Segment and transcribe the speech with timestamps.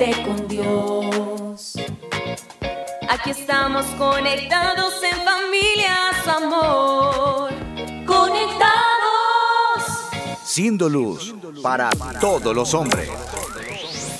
[0.00, 1.74] conéctate con Dios.
[3.08, 7.52] Aquí estamos conectados en familia, su amor.
[8.06, 8.70] Conectados.
[10.42, 13.08] Siendo luz para todos los hombres.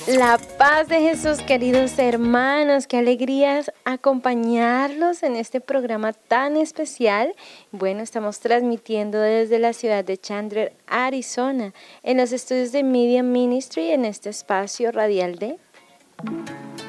[0.07, 7.35] La paz de Jesús, queridos hermanos, qué alegrías acompañarlos en este programa tan especial.
[7.71, 11.73] Bueno, estamos transmitiendo desde la ciudad de Chandler, Arizona,
[12.03, 15.59] en los estudios de Media Ministry en este espacio radial de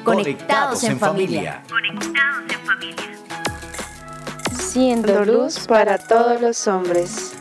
[0.04, 1.62] Conectados en familia.
[1.68, 2.96] Conectados en familia.
[4.58, 7.32] Siendo luz para todos los hombres.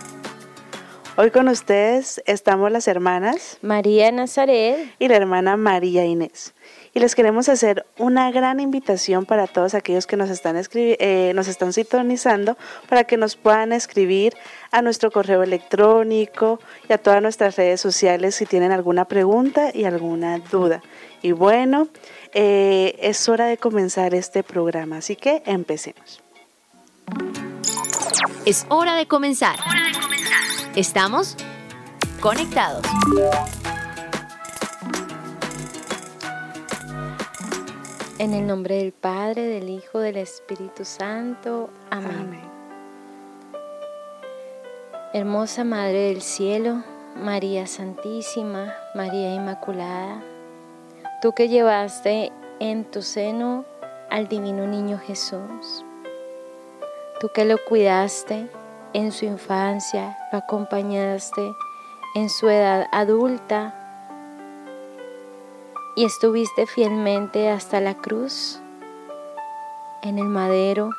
[1.18, 6.54] Hoy con ustedes estamos las hermanas María Nazaret y la hermana María Inés.
[6.94, 11.48] Y les queremos hacer una gran invitación para todos aquellos que nos están, eh, nos
[11.48, 12.58] están sintonizando
[12.90, 14.34] para que nos puedan escribir
[14.72, 19.86] a nuestro correo electrónico y a todas nuestras redes sociales si tienen alguna pregunta y
[19.86, 20.82] alguna duda.
[21.22, 21.88] Y bueno,
[22.34, 26.22] eh, es hora de comenzar este programa, así que empecemos.
[28.46, 29.58] Es hora de comenzar.
[30.76, 31.38] Estamos
[32.20, 32.86] conectados.
[38.22, 41.72] En el nombre del Padre, del Hijo, del Espíritu Santo.
[41.90, 42.12] Amén.
[42.20, 42.52] Amén.
[45.12, 46.84] Hermosa Madre del Cielo,
[47.16, 50.22] María Santísima, María Inmaculada,
[51.24, 53.66] tú que llevaste en tu seno
[54.12, 55.84] al divino niño Jesús,
[57.20, 58.48] tú que lo cuidaste
[58.94, 61.42] en su infancia, lo acompañaste
[62.14, 63.81] en su edad adulta
[65.96, 68.62] y estuviste fielmente hasta la cruz,
[70.02, 70.90] en el madero,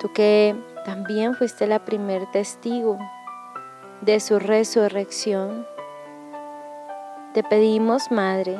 [0.00, 2.98] tú que también fuiste la primer testigo
[4.00, 5.66] de su resurrección.
[7.34, 8.58] Te pedimos, Madre,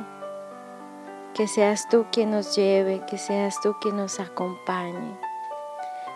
[1.35, 5.19] que seas tú quien nos lleve, que seas tú quien nos acompañe,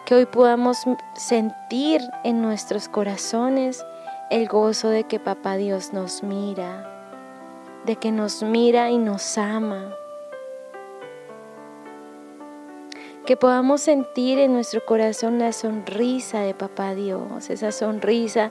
[0.05, 0.84] que hoy podamos
[1.15, 3.84] sentir en nuestros corazones
[4.31, 6.96] el gozo de que Papá Dios nos mira,
[7.87, 9.95] de que nos mira y nos ama.
[13.25, 18.51] Que podamos sentir en nuestro corazón la sonrisa de Papá Dios, esa sonrisa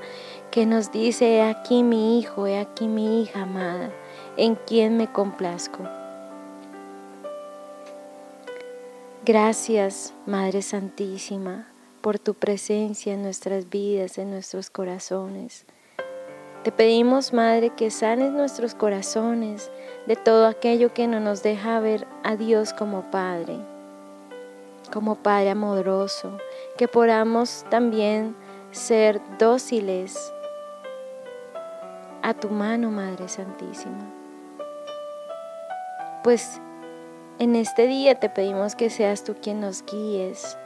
[0.51, 3.91] que nos dice, he aquí mi hijo, he aquí mi hija amada,
[4.37, 5.79] en quien me complazco.
[9.25, 11.67] Gracias, Madre Santísima,
[12.01, 15.65] por tu presencia en nuestras vidas, en nuestros corazones.
[16.65, 19.69] Te pedimos, Madre, que sanes nuestros corazones
[20.07, 23.59] de todo aquello que no nos deja ver a Dios como Padre,
[24.91, 26.39] como Padre amoroso,
[26.75, 28.35] que podamos también
[28.71, 30.33] ser dóciles
[32.23, 34.11] a tu mano, Madre Santísima.
[36.23, 36.59] Pues
[37.37, 40.57] en este día te pedimos que seas tú quien nos guíes,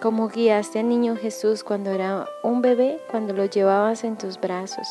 [0.00, 4.86] como guiaste al niño Jesús cuando era un bebé, cuando lo llevabas en tus brazos.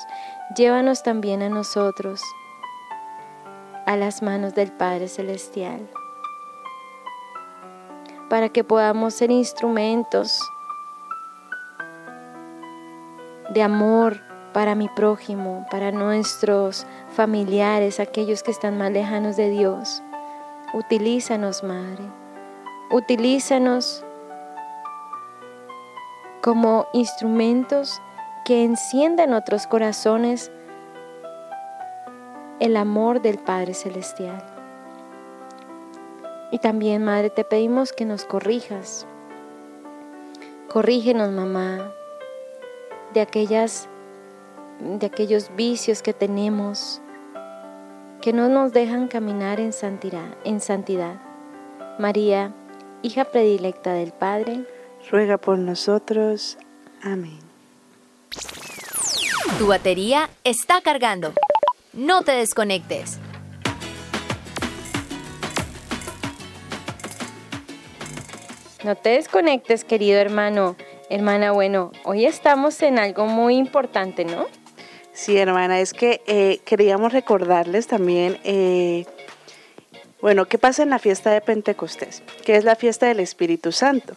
[0.56, 2.22] Llévanos también a nosotros
[3.86, 5.90] a las manos del Padre Celestial,
[8.30, 10.40] para que podamos ser instrumentos
[13.54, 14.22] de amor
[14.54, 20.02] para mi prójimo, para nuestros familiares, aquellos que están más lejanos de Dios.
[20.74, 22.04] Utilízanos, Madre.
[22.92, 24.06] Utilízanos
[26.44, 28.02] como instrumentos
[28.44, 30.52] que enciendan otros corazones
[32.60, 34.44] el amor del Padre Celestial.
[36.52, 39.08] Y también, Madre, te pedimos que nos corrijas.
[40.70, 41.94] Corrígenos, mamá,
[43.14, 43.88] de aquellas
[44.80, 47.02] de aquellos vicios que tenemos
[48.22, 49.72] que no nos dejan caminar en
[50.44, 51.22] en santidad.
[52.00, 52.54] María,
[53.02, 54.66] hija predilecta del Padre,
[55.12, 56.58] Ruega por nosotros.
[57.02, 57.40] Amén.
[59.58, 61.34] Tu batería está cargando.
[61.94, 63.20] No te desconectes.
[68.84, 70.76] no te desconectes, querido hermano,
[71.10, 71.52] hermana.
[71.52, 74.46] Bueno, hoy estamos en algo muy importante, ¿no?
[75.14, 79.06] Sí, hermana, es que eh, queríamos recordarles también, eh,
[80.22, 84.16] bueno, qué pasa en la fiesta de Pentecostés, que es la fiesta del Espíritu Santo.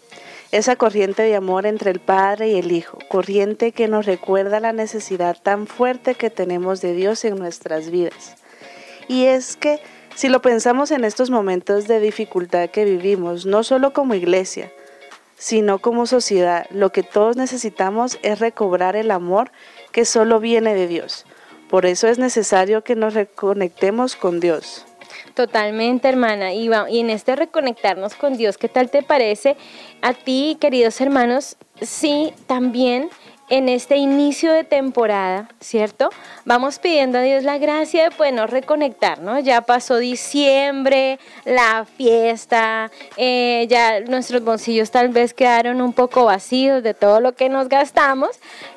[0.56, 4.72] Esa corriente de amor entre el Padre y el Hijo, corriente que nos recuerda la
[4.72, 8.36] necesidad tan fuerte que tenemos de Dios en nuestras vidas.
[9.06, 9.80] Y es que
[10.14, 14.72] si lo pensamos en estos momentos de dificultad que vivimos, no solo como iglesia,
[15.36, 16.64] sino como sociedad.
[16.70, 19.50] Lo que todos necesitamos es recobrar el amor
[19.92, 21.26] que solo viene de Dios.
[21.68, 24.86] Por eso es necesario que nos reconectemos con Dios.
[25.36, 26.54] Totalmente, hermana.
[26.54, 29.54] Y, y en este reconectarnos con Dios, ¿qué tal te parece
[30.00, 31.58] a ti, queridos hermanos?
[31.82, 33.10] Sí, también
[33.48, 36.10] en este inicio de temporada, ¿cierto?
[36.44, 39.38] Vamos pidiendo a Dios la gracia de podernos reconectar, ¿no?
[39.38, 46.82] Ya pasó diciembre, la fiesta, eh, ya nuestros bolsillos tal vez quedaron un poco vacíos
[46.82, 48.30] de todo lo que nos gastamos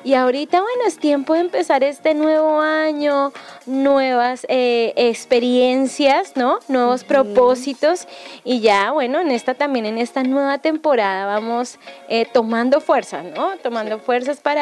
[0.04, 3.32] y ahorita, bueno, es tiempo de empezar este nuevo año,
[3.70, 6.58] nuevas eh, experiencias, ¿no?
[6.68, 8.06] Nuevos propósitos
[8.44, 11.78] y ya, bueno, en esta también, en esta nueva temporada vamos
[12.08, 13.56] eh, tomando fuerzas, ¿no?
[13.58, 14.60] Tomando fuerzas para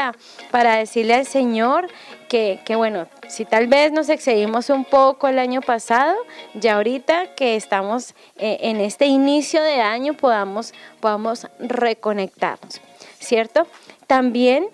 [0.51, 1.89] para, decirle al Señor
[2.29, 6.15] que, bueno, si tal vez nos excedimos un poco el año pasado,
[6.55, 12.81] ya ahorita que estamos eh, en este inicio de año podamos, podamos reconectarnos,
[13.19, 13.67] ¿cierto?
[14.07, 14.69] También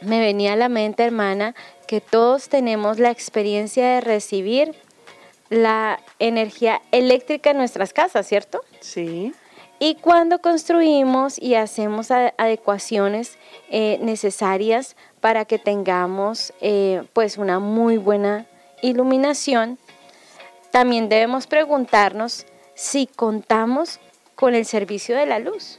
[0.00, 1.54] me venía a la mente, hermana,
[1.92, 4.74] que todos tenemos la experiencia de recibir
[5.50, 8.62] la energía eléctrica en nuestras casas, ¿cierto?
[8.80, 9.34] Sí.
[9.78, 13.36] Y cuando construimos y hacemos adecuaciones
[13.68, 18.46] eh, necesarias para que tengamos eh, pues una muy buena
[18.80, 19.78] iluminación,
[20.70, 24.00] también debemos preguntarnos si contamos
[24.34, 25.78] con el servicio de la luz.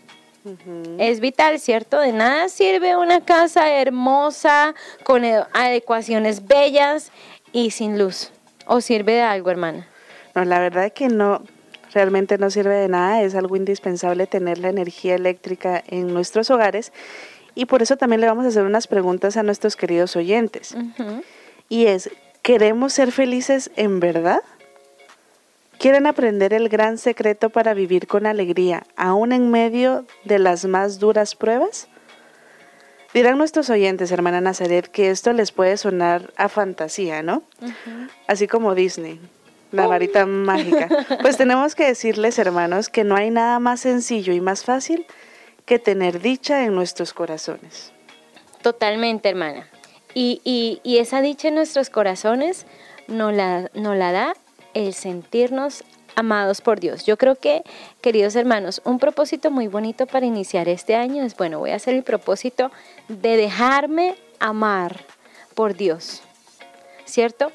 [0.98, 2.00] Es vital, ¿cierto?
[2.00, 7.12] De nada sirve una casa hermosa, con adecuaciones bellas
[7.52, 8.32] y sin luz.
[8.66, 9.88] ¿O sirve de algo, hermana?
[10.36, 11.44] No, la verdad es que no,
[11.94, 16.92] realmente no sirve de nada, es algo indispensable tener la energía eléctrica en nuestros hogares
[17.56, 20.76] y por eso también le vamos a hacer unas preguntas a nuestros queridos oyentes.
[21.70, 22.10] Y es,
[22.42, 24.42] ¿queremos ser felices en verdad?
[25.84, 30.98] ¿Quieren aprender el gran secreto para vivir con alegría, aún en medio de las más
[30.98, 31.90] duras pruebas?
[33.14, 37.44] Dirán nuestros oyentes, hermana Nazaret, que esto les puede sonar a fantasía, ¿no?
[38.28, 39.20] Así como Disney
[39.74, 40.88] la varita mágica.
[41.22, 45.06] Pues tenemos que decirles, hermanos, que no hay nada más sencillo y más fácil
[45.66, 47.92] que tener dicha en nuestros corazones.
[48.62, 49.68] Totalmente, hermana.
[50.14, 52.68] Y, esa dicha en nuestros corazones
[53.10, 54.34] nos la, no la da
[54.74, 55.84] el sentirnos
[56.16, 57.06] amados por Dios.
[57.06, 57.64] Yo creo que,
[58.02, 61.96] queridos hermanos, un propósito muy bonito para iniciar este año es, bueno, voy a hacer
[61.96, 62.72] el propósito
[63.08, 65.06] de dejarme amar
[65.56, 66.22] por Dios,
[67.06, 67.52] ¿cierto?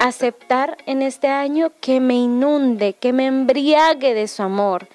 [0.00, 4.88] Aceptar en este año que me inunde, que me embriague de su amor.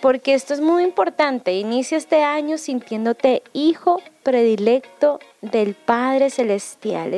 [0.00, 1.54] Porque esto es muy importante.
[1.54, 7.14] Inicia este año sintiéndote hijo predilecto del Padre Celestial.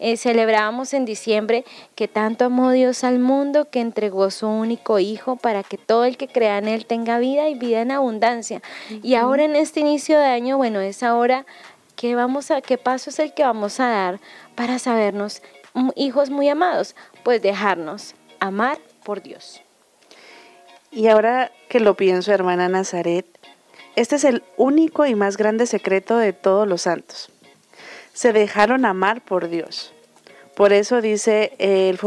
[0.00, 1.64] Eh, celebrábamos en diciembre
[1.94, 6.16] que tanto amó Dios al mundo que entregó su único Hijo para que todo el
[6.16, 8.60] que crea en Él tenga vida y vida en abundancia.
[9.04, 11.46] Y ahora en este inicio de año, bueno, es ahora
[11.94, 14.20] ¿qué, vamos a, qué paso es el que vamos a dar
[14.56, 15.42] para sabernos
[15.94, 19.62] hijos muy amados, pues dejarnos amar por Dios.
[20.90, 23.37] Y ahora que lo pienso, hermana Nazaret,
[23.98, 27.30] este es el único y más grande secreto de todos los santos.
[28.12, 29.92] Se dejaron amar por Dios.
[30.54, 31.98] Por eso dice el,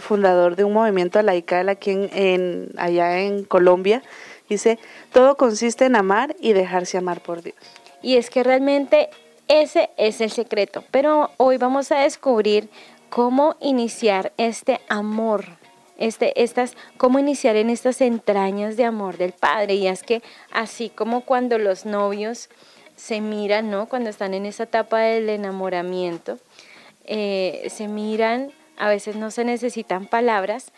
[0.00, 4.02] fundador de un movimiento laical aquí en, allá en Colombia,
[4.48, 4.78] dice,
[5.10, 7.56] todo consiste en amar y dejarse amar por Dios.
[8.02, 9.08] Y es que realmente
[9.48, 10.84] ese es el secreto.
[10.90, 12.68] Pero hoy vamos a descubrir
[13.08, 15.44] cómo iniciar este amor,
[16.02, 19.74] este, estas, cómo iniciar en estas entrañas de amor del Padre.
[19.74, 22.48] Y es que así como cuando los novios
[22.96, 23.88] se miran, ¿no?
[23.88, 26.40] Cuando están en esa etapa del enamoramiento,
[27.04, 30.72] eh, se miran, a veces no se necesitan palabras.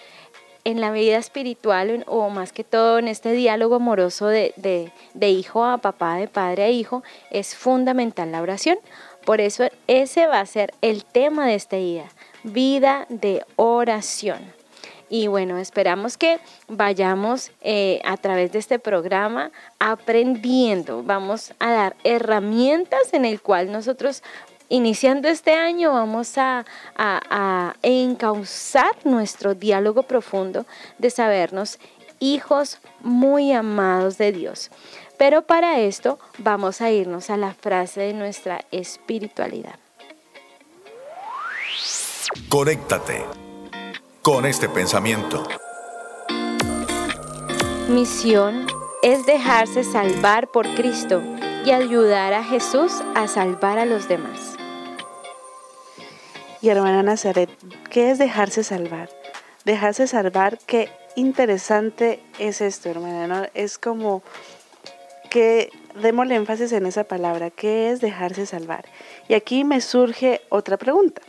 [0.66, 5.64] En la vida espiritual o más que todo en este diálogo amoroso de, de hijo
[5.64, 8.78] a papá, de padre a hijo, es fundamental la oración.
[9.26, 12.06] Por eso ese va a ser el tema de este día,
[12.44, 14.63] vida de oración.
[15.08, 21.02] Y bueno, esperamos que vayamos eh, a través de este programa aprendiendo.
[21.02, 24.22] Vamos a dar herramientas en el cual nosotros
[24.68, 26.64] iniciando este año vamos a,
[26.96, 30.66] a, encauzar nuestro diálogo profundo
[30.98, 31.78] de sabernos
[32.18, 34.70] hijos muy amados de Dios.
[35.18, 39.78] Pero para esto vamos a irnos a la frase de nuestra espiritualidad.
[42.48, 43.43] Conéctate
[44.24, 45.42] con este pensamiento.
[47.90, 48.66] Misión
[49.02, 51.22] es dejarse salvar por Cristo
[51.66, 54.56] y ayudar a Jesús a salvar a los demás.
[56.62, 57.50] Y hermana Nazaret,
[57.90, 59.10] ¿qué es dejarse salvar?
[59.66, 64.22] Dejarse salvar, qué interesante es esto, hermana, Es como
[65.28, 68.86] que démosle énfasis en esa palabra, que es dejarse salvar.
[69.28, 71.20] Y aquí me surge otra pregunta.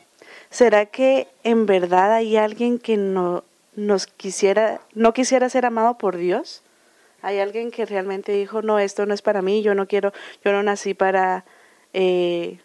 [0.55, 3.43] ¿Será que en verdad hay alguien que no
[3.75, 6.61] nos quisiera, no quisiera ser amado por Dios?
[7.21, 10.13] ¿Hay alguien que realmente dijo, no, esto no es para mí, yo no quiero,
[10.45, 11.43] yo no nací para
[11.91, 12.61] eh,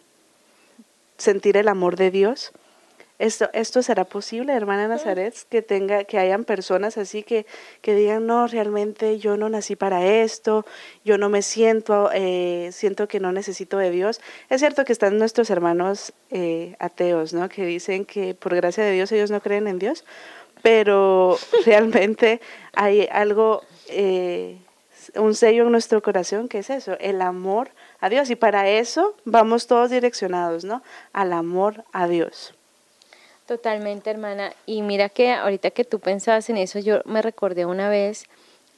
[1.18, 2.52] sentir el amor de Dios?
[3.20, 7.44] Esto, esto será posible, hermana Nazaret, que tenga, que hayan personas así que,
[7.82, 10.64] que digan, no, realmente yo no nací para esto,
[11.04, 14.22] yo no me siento, eh, siento que no necesito de Dios.
[14.48, 17.50] Es cierto que están nuestros hermanos eh, ateos, ¿no?
[17.50, 20.06] Que dicen que por gracia de Dios ellos no creen en Dios,
[20.62, 21.36] pero
[21.66, 22.40] realmente
[22.72, 24.56] hay algo, eh,
[25.14, 27.68] un sello en nuestro corazón que es eso, el amor
[28.00, 28.30] a Dios.
[28.30, 30.82] Y para eso vamos todos direccionados, ¿no?
[31.12, 32.54] Al amor a Dios.
[33.50, 34.52] Totalmente, hermana.
[34.64, 38.26] Y mira que ahorita que tú pensabas en eso, yo me recordé una vez,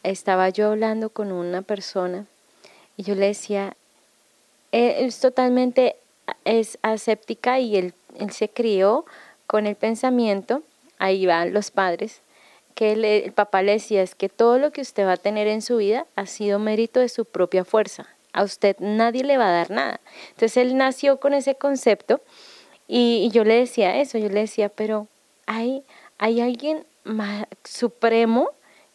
[0.03, 2.25] estaba yo hablando con una persona
[2.97, 3.77] y yo le decía,
[4.71, 5.97] él es totalmente
[6.47, 9.05] es aséptica y él, él se crió
[9.47, 10.63] con el pensamiento,
[10.99, 12.23] ahí van los padres,
[12.75, 15.61] que el papá le decía es que todo lo que usted va a tener en
[15.61, 18.07] su vida ha sido mérito de su propia fuerza.
[18.33, 20.01] A usted nadie le va a dar nada.
[20.31, 22.23] Entonces él nació con ese concepto
[22.95, 25.09] y, yo le decía eso, yo le decía, pero
[25.47, 25.83] hay,
[26.19, 28.51] hay alguien más supremo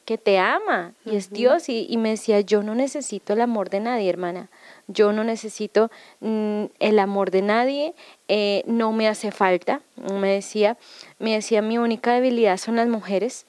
[0.05, 1.67] que te ama y es Dios.
[1.67, 4.51] Y, me decía, yo no necesito el amor de nadie, hermana.
[4.85, 5.89] Yo no necesito
[6.19, 7.95] mm, el amor de nadie,
[8.27, 9.81] eh, no me hace falta.
[9.95, 10.77] Me decía,
[11.17, 13.47] me decía, mi única debilidad son las mujeres.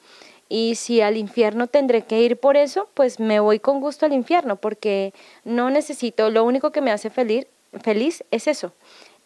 [0.49, 4.15] Y si al infierno tendré que ir por eso, pues me voy con gusto al
[4.15, 5.13] infierno, porque
[5.45, 7.47] no necesito, lo único que me hace feliz,
[7.83, 8.73] feliz es eso.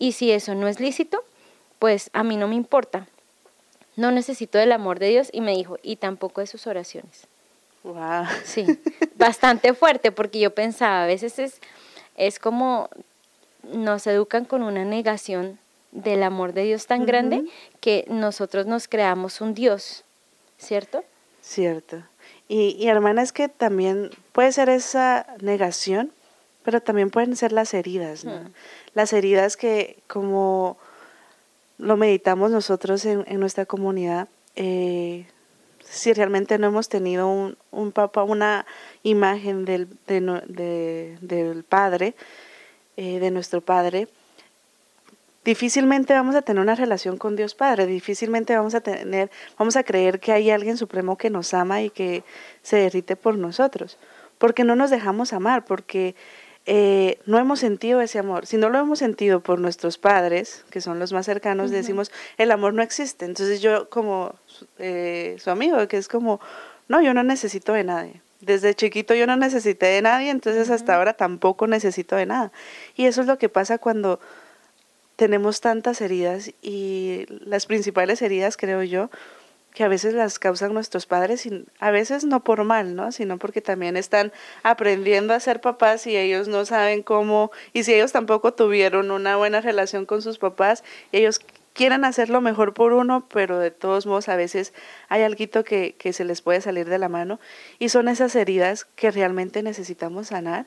[0.03, 1.23] Y si eso no es lícito,
[1.79, 3.07] pues a mí no me importa.
[3.95, 7.29] No necesito del amor de Dios y me dijo, y tampoco de sus oraciones.
[7.85, 8.25] Wow.
[8.45, 8.67] Sí,
[9.15, 11.61] bastante fuerte porque yo pensaba, a veces es,
[12.17, 12.91] es como
[13.63, 15.61] nos educan con una negación
[15.93, 17.45] del amor de Dios tan grande
[17.79, 20.03] que nosotros nos creamos un Dios,
[20.59, 21.05] ¿cierto?
[21.43, 22.03] Cierto.
[22.49, 26.13] Y, y hermana, es que también puede ser esa negación,
[26.62, 28.50] pero también pueden ser las heridas, ¿no?
[28.95, 30.78] las heridas que como
[31.78, 35.26] lo meditamos nosotros en, nuestra comunidad, eh,
[35.85, 38.66] si realmente no hemos tenido un, un papá, una
[39.02, 42.14] imagen del, del Padre,
[42.97, 44.07] eh, de nuestro Padre,
[45.45, 49.83] difícilmente vamos a tener una relación con Dios Padre, difícilmente vamos a tener, vamos a
[49.83, 52.23] creer que hay alguien supremo que nos ama y que
[52.62, 53.99] se derrite por nosotros,
[54.38, 56.14] porque no nos dejamos amar, porque
[56.64, 58.47] eh, no hemos sentido ese amor.
[58.47, 62.50] Si no lo hemos sentido por nuestros padres, que son los más cercanos, decimos, el
[62.52, 63.25] amor no existe.
[63.25, 64.35] Entonces yo como
[64.78, 66.40] eh, su amigo, que es como,
[66.88, 68.21] no, yo no necesito de nadie.
[68.40, 72.52] Desde chiquito yo no necesité de nadie, entonces hasta ahora tampoco necesito de nada.
[72.97, 74.21] Y eso es lo que pasa cuando
[75.16, 79.11] tenemos tantas heridas y las principales heridas, creo yo,
[79.75, 83.12] que a veces las causan nuestros padres, y a veces no por mal, ¿no?
[83.12, 87.95] Sino porque también están aprendiendo a ser papás y ellos no saben cómo, y si
[87.95, 91.41] ellos tampoco tuvieron una buena relación con sus papás, ellos
[91.73, 94.75] quieren hacer lo mejor por uno, pero de todos modos a veces
[95.09, 97.41] hay algo que, que se les puede salir de la mano
[97.79, 100.67] y son esas heridas que realmente necesitamos sanar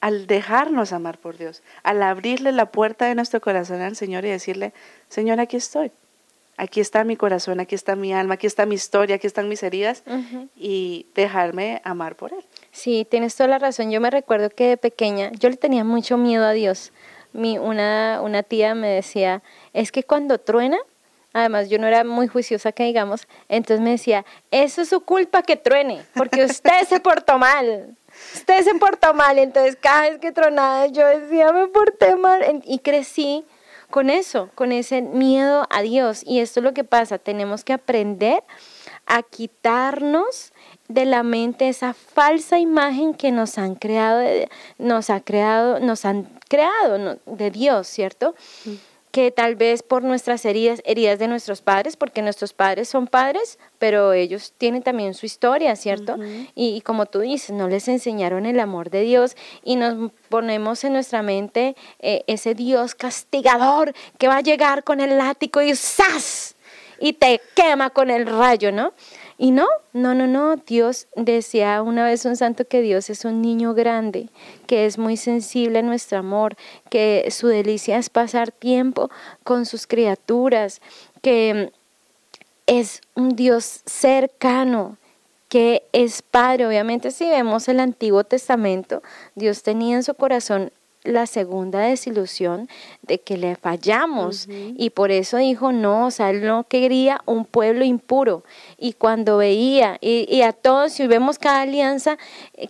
[0.00, 4.30] al dejarnos amar por Dios, al abrirle la puerta de nuestro corazón al Señor y
[4.30, 4.72] decirle,
[5.08, 5.92] Señor, aquí estoy
[6.56, 9.62] aquí está mi corazón, aquí está mi alma, aquí está mi historia, aquí están mis
[9.62, 10.02] heridas
[10.56, 12.44] y dejarme amar por Él.
[12.70, 13.90] Sí, tienes toda la razón.
[13.90, 16.92] Yo me recuerdo que de pequeña yo le tenía mucho miedo a Dios.
[17.32, 19.42] Mi, una, una tía me decía,
[19.72, 20.78] es que cuando truena,
[21.32, 25.42] además yo no era muy juiciosa que digamos, entonces me decía, eso es su culpa
[25.42, 27.96] que truene, porque usted se portó mal.
[28.34, 32.78] Usted se portó mal, entonces cada vez que tronaba yo decía, me porté mal y
[32.80, 33.44] crecí
[33.92, 36.24] con eso, con ese miedo a Dios.
[36.26, 38.42] Y esto es lo que pasa, tenemos que aprender
[39.06, 40.52] a quitarnos
[40.88, 46.24] de la mente esa falsa imagen que nos han creado, nos ha creado, nos han
[46.48, 48.34] creado de Dios, ¿cierto?
[49.12, 53.58] Que tal vez por nuestras heridas, heridas de nuestros padres, porque nuestros padres son padres,
[53.78, 56.16] pero ellos tienen también su historia, ¿cierto?
[56.54, 60.94] y, como tú dices, no les enseñaron el amor de Dios y nos ponemos en
[60.94, 66.56] nuestra mente eh, ese Dios castigador que va a llegar con el látigo y ¡zas!
[67.02, 68.92] y te quema con el rayo, ¿no?
[69.42, 73.42] Y no, no, no, no, Dios decía una vez un santo que Dios es un
[73.42, 74.28] niño grande,
[74.68, 76.54] que es muy sensible a nuestro amor,
[76.90, 79.10] que su delicia es pasar tiempo
[79.42, 80.80] con sus criaturas,
[81.22, 81.72] que
[82.66, 84.96] es un Dios cercano,
[85.48, 86.68] que es padre.
[86.68, 89.02] Obviamente si vemos el Antiguo Testamento,
[89.34, 90.70] Dios tenía en su corazón
[91.04, 92.68] la segunda desilusión
[93.02, 94.48] de que le fallamos.
[94.48, 98.44] Y por eso dijo no, o sea, él no quería un pueblo impuro
[98.82, 102.18] y cuando veía y, a todos, si vemos cada alianza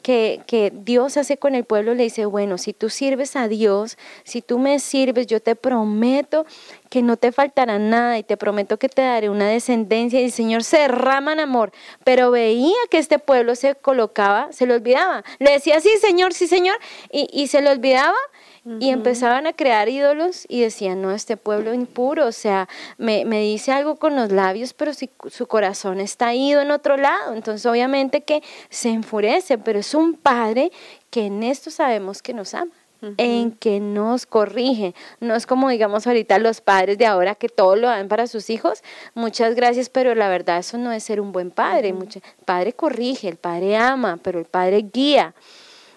[0.02, 3.96] que, que, Dios hace con el pueblo, le dice, bueno, si tú sirves a Dios,
[4.22, 6.44] si tú me sirves, yo te prometo
[6.90, 10.32] que no te faltará nada y te prometo que te daré una descendencia y el
[10.32, 11.72] Señor se derrama en amor,
[12.04, 16.46] pero veía que este pueblo se colocaba, se lo olvidaba, le decía sí Señor, sí
[16.46, 16.76] Señor,
[17.10, 18.18] y, y se le olvidaba
[18.64, 23.40] y empezaban a crear ídolos y decían, no, este pueblo impuro, o sea, me, me,
[23.40, 27.34] dice algo con los labios, pero si su corazón está ido en otro lado.
[27.34, 30.70] Entonces obviamente que se enfurece, pero es un padre
[31.10, 32.72] que en esto sabemos que nos ama
[33.16, 34.94] en que nos corrige.
[35.20, 38.48] No es como digamos ahorita los padres de ahora que todo lo dan para sus
[38.50, 38.82] hijos.
[39.14, 41.88] Muchas gracias, pero la verdad eso no es ser un buen padre.
[41.88, 45.34] el padre corrige, el padre ama, pero el padre guía.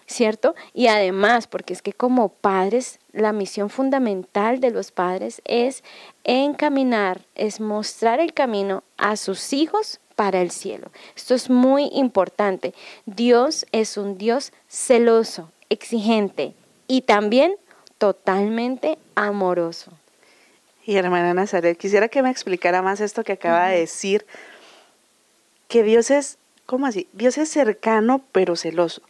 [0.08, 0.56] ¿Cierto?
[0.74, 5.84] Y además, porque es que como padres, la misión fundamental de los padres es
[6.24, 10.92] encaminar, es mostrar el camino a sus hijos para el cielo.
[11.16, 12.74] Esto es muy importante.
[13.06, 16.54] Dios es un Dios celoso, exigente
[16.88, 17.56] y también
[17.98, 19.92] totalmente amoroso.
[20.86, 24.26] Y hermana Nazaret, quisiera que me explicara más esto que acaba de decir,
[25.68, 27.08] que Dios es, ¿cómo así?
[27.12, 29.02] Dios es cercano pero celoso.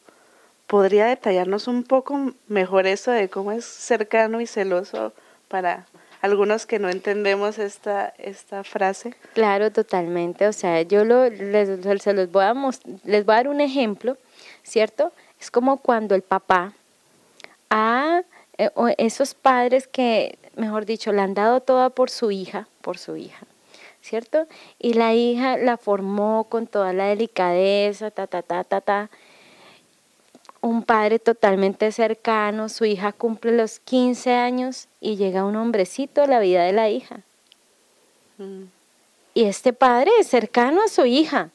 [0.67, 5.13] ¿Podría detallarnos un poco mejor eso de cómo es cercano y celoso
[5.47, 5.85] para
[6.21, 9.13] algunos que no entendemos esta, esta frase?
[9.33, 10.47] Claro, totalmente.
[10.47, 12.53] O sea, yo lo, les, se los voy a
[13.03, 14.17] les voy a dar un ejemplo,
[14.63, 15.11] ¿cierto?
[15.39, 16.73] Es como cuando el papá
[17.69, 18.23] a
[18.57, 23.17] eh, esos padres que, mejor dicho, le han dado toda por su hija, por su
[23.17, 23.45] hija,
[24.01, 24.47] ¿cierto?
[24.79, 29.09] Y la hija la formó con toda la delicadeza, ta, ta, ta, ta, ta
[30.65, 36.27] un padre totalmente cercano, su hija cumple los 15 años y llega un hombrecito a
[36.27, 37.21] la vida de la hija.
[38.39, 38.63] Mm.
[39.35, 41.51] Y este padre es cercano a su hija,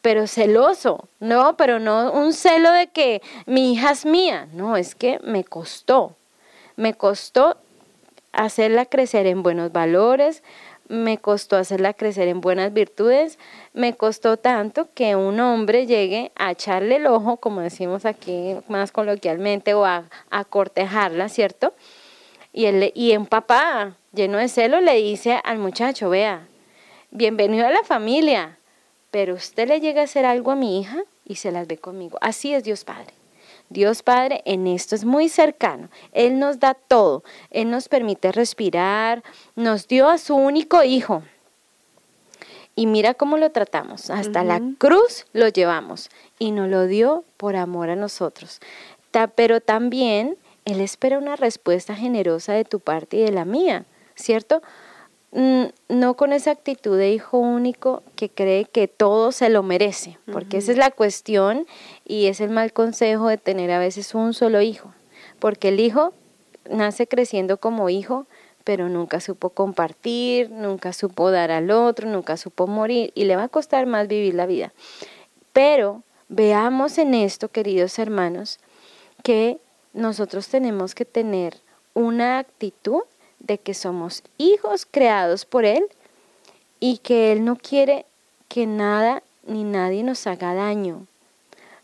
[0.00, 4.94] pero celoso, no, pero no un celo de que mi hija es mía, no, es
[4.94, 6.16] que me costó,
[6.76, 7.58] me costó
[8.32, 10.42] hacerla crecer en buenos valores,
[10.92, 13.38] me costó hacerla crecer en buenas virtudes,
[13.72, 18.92] me costó tanto que un hombre llegue a echarle el ojo, como decimos aquí más
[18.92, 20.04] coloquialmente, o a,
[20.50, 21.72] cortejarla, ¿cierto?
[22.52, 26.46] Y, él, y un papá lleno de celo le dice al muchacho, vea,
[27.10, 28.58] bienvenido a la familia,
[29.10, 32.18] pero usted le llega a hacer algo a mi hija y se las ve conmigo.
[32.20, 33.21] Así es Dios Padre.
[33.72, 35.88] Dios Padre en esto es muy cercano.
[36.12, 37.24] Él nos da todo.
[37.50, 39.22] Él nos permite respirar.
[39.56, 41.22] Nos dio a su único hijo.
[42.74, 44.10] Y mira cómo lo tratamos.
[44.10, 46.10] Hasta la cruz lo llevamos.
[46.38, 48.60] Y nos lo dio por amor a nosotros.
[49.34, 53.84] pero también Él espera una respuesta generosa de tu parte y de la mía.
[54.14, 54.62] ¿Cierto?
[55.32, 60.58] No con esa actitud de hijo único que cree que todo se lo merece, porque
[60.58, 61.66] esa es la cuestión
[62.04, 64.92] y es el mal consejo de tener a veces un solo hijo,
[65.38, 66.12] porque el hijo
[66.70, 68.26] nace creciendo como hijo,
[68.62, 73.44] pero nunca supo compartir, nunca supo dar al otro, nunca supo morir y le va
[73.44, 74.72] a costar más vivir la vida.
[75.54, 78.58] Pero veamos en esto, queridos hermanos,
[79.22, 79.58] que
[79.94, 81.56] nosotros tenemos que tener
[81.94, 83.02] una actitud
[83.42, 85.84] de que somos hijos creados por Él
[86.80, 88.06] y que Él no quiere
[88.48, 91.06] que nada ni nadie nos haga daño.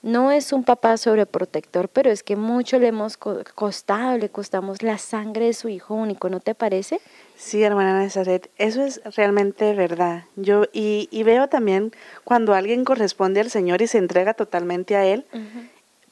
[0.00, 4.96] No es un papá sobreprotector, pero es que mucho le hemos costado, le costamos la
[4.96, 7.00] sangre de su hijo único, ¿no te parece?
[7.36, 10.22] Sí, hermana Nazaret, eso es realmente verdad.
[10.36, 11.92] Yo y, veo también
[12.22, 15.26] cuando alguien corresponde al Señor y se entrega totalmente a Él,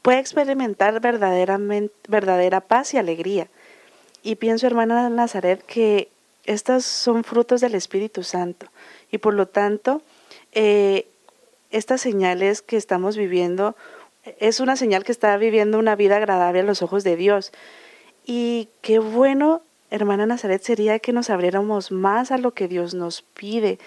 [0.03, 3.47] puede experimentar verdaderamente, verdadera paz y alegría.
[4.27, 6.09] Y pienso, hermana Nazaret, que
[6.47, 8.67] estos son frutos del Espíritu Santo.
[9.13, 10.03] Y por lo tanto,
[10.51, 11.07] eh,
[11.71, 13.77] estas señales que estamos viviendo
[14.41, 17.53] es una señal que está viviendo una vida agradable a los ojos de Dios.
[18.25, 19.63] Y qué bueno,
[19.93, 23.79] hermana Nazaret, sería que nos abriéramos más a lo que Dios nos pide.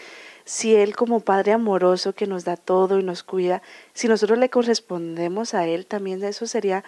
[0.45, 3.61] Si Él como Padre amoroso que nos da todo y nos cuida,
[3.93, 6.85] si nosotros le correspondemos a Él, también eso sería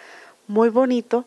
[0.47, 1.25] muy bonito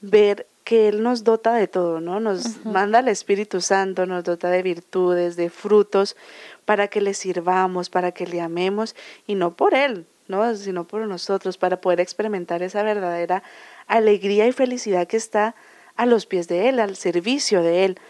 [0.00, 2.18] ver que Él nos dota de todo, ¿no?
[2.18, 6.16] Nos manda el Espíritu Santo, nos dota de virtudes, de frutos,
[6.64, 8.96] para que le sirvamos, para que le amemos,
[9.28, 10.56] y no por Él, ¿no?
[10.56, 13.44] Sino por nosotros, para poder experimentar esa verdadera
[13.86, 15.54] alegría y felicidad que está
[15.94, 18.00] a los pies de Él, al servicio de Él.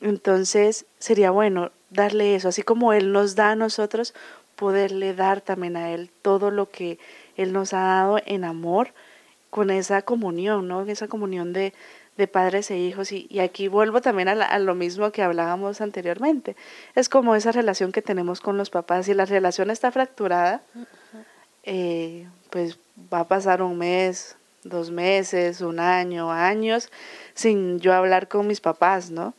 [0.00, 4.14] Entonces sería bueno darle eso, así como Él nos da a nosotros,
[4.56, 6.98] poderle dar también a Él todo lo que
[7.36, 8.94] Él nos ha dado en amor,
[9.50, 10.82] con esa comunión, ¿no?
[10.82, 11.72] Esa comunión de,
[12.18, 13.12] de padres e hijos.
[13.12, 16.56] Y, aquí vuelvo también a, lo mismo que hablábamos anteriormente.
[16.94, 19.06] Es como esa relación que tenemos con los papás.
[19.06, 20.60] Si la relación está fracturada,
[21.62, 22.78] eh, pues
[23.12, 26.90] va a pasar un mes, dos meses, un año, años,
[27.34, 29.32] sin yo hablar con mis papás, ¿no?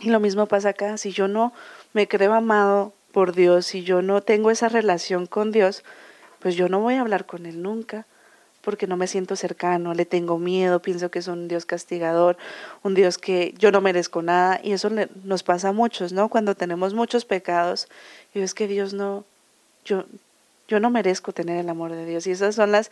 [0.00, 0.98] Y lo mismo pasa acá.
[0.98, 1.52] Si yo no
[1.92, 5.84] me creo amado por Dios, si yo no tengo esa relación con Dios,
[6.40, 8.04] pues yo no voy a hablar con Él nunca
[8.64, 12.36] porque no me siento cercano, le tengo miedo, pienso que es un Dios castigador,
[12.82, 14.90] un Dios que yo no merezco nada y eso
[15.24, 16.28] nos pasa a muchos, ¿no?
[16.28, 17.88] Cuando tenemos muchos pecados
[18.34, 19.24] y es que Dios no,
[19.84, 20.04] yo,
[20.68, 22.90] yo no merezco tener el amor de Dios y esas son las,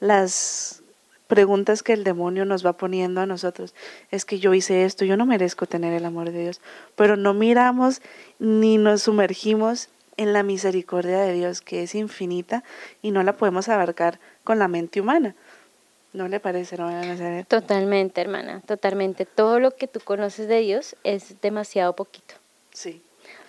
[0.00, 0.82] las
[1.26, 3.74] preguntas que el demonio nos va poniendo a nosotros.
[4.10, 6.60] Es que yo hice esto, yo no merezco tener el amor de Dios,
[6.96, 8.00] pero no miramos
[8.38, 12.64] ni nos sumergimos en la misericordia de Dios que es infinita
[13.02, 15.34] y no la podemos abarcar con la mente humana.
[16.14, 16.78] ¿No le parece,
[17.48, 19.26] Totalmente, hermana, totalmente.
[19.26, 22.34] Todo lo que tú conoces de Dios es demasiado poquito.
[22.72, 23.02] Sí.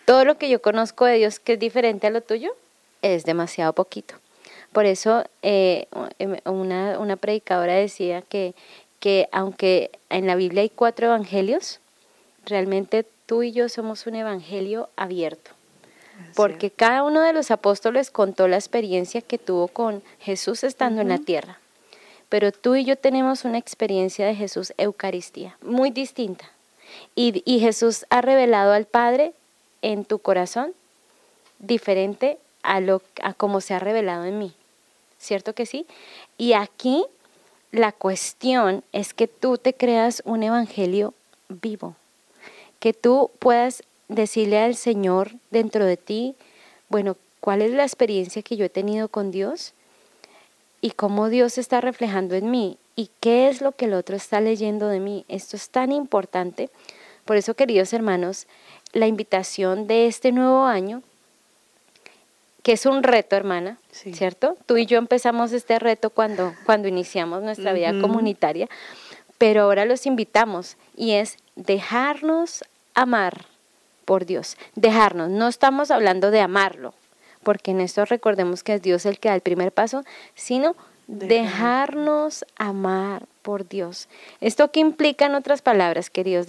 [0.03, 2.53] Todo lo que yo conozco de Dios que es diferente a lo tuyo
[3.01, 4.15] es demasiado poquito.
[4.73, 5.88] Por eso eh,
[6.19, 8.53] em, una, una, predicadora decía que,
[8.99, 11.79] que aunque en la Biblia hay cuatro evangelios,
[12.45, 15.51] realmente tú y yo somos un evangelio abierto
[16.36, 21.10] porque cada uno de los apóstoles contó la experiencia que tuvo con Jesús estando en
[21.10, 21.60] la tierra.
[22.29, 26.49] Pero tú y yo tenemos una experiencia de Jesús Eucaristía, muy distinta.
[27.15, 29.34] Y, y Jesús ha revelado al Padre
[29.82, 30.73] en tu corazón
[31.60, 34.53] diferente a, lo, a como se ha revelado en mí.
[35.17, 35.86] ¿Cierto que sí?
[36.38, 37.05] Y aquí
[37.71, 41.13] la cuestión es que tú te creas un evangelio
[41.49, 41.95] vivo,
[42.79, 46.36] que tú puedas decirle al Señor dentro de ti,
[46.89, 49.74] bueno, ¿cuál es la experiencia que yo he tenido con Dios?
[50.82, 54.41] Y cómo Dios está reflejando en mí y qué es lo que el otro está
[54.41, 55.24] leyendo de mí.
[55.30, 56.69] Esto es tan importante.
[57.24, 58.48] Por eso, queridos hermanos,
[58.91, 61.04] la invitación de este nuevo año,
[62.63, 64.58] que es un reto, hermana, ¿cierto?
[64.65, 68.67] Tú y yo empezamos este reto cuando, cuando iniciamos nuestra vida comunitaria,
[69.38, 72.63] pero ahora los invitamos y es dejarnos
[72.95, 73.45] amar
[74.10, 74.58] por Dios.
[74.74, 76.95] Dejarnos, no estamos hablando de amarlo,
[77.43, 82.43] porque en esto recordemos que es Dios el que da el primer paso, sino dejarnos
[82.58, 84.10] amar por Dios.
[84.41, 86.48] ¿Esto qué implica en otras palabras, queridos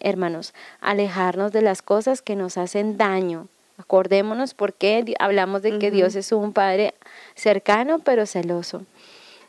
[0.00, 0.54] hermanos?
[0.80, 3.48] Alejarnos de las cosas que nos hacen daño.
[3.76, 6.94] Acordémonos porque hablamos de que Dios es un Padre
[7.34, 8.86] cercano pero celoso.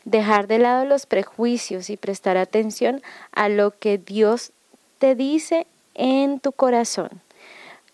[0.04, 4.50] Dejar de lado los prejuicios y prestar atención a lo que Dios
[4.98, 7.22] te dice en tu corazón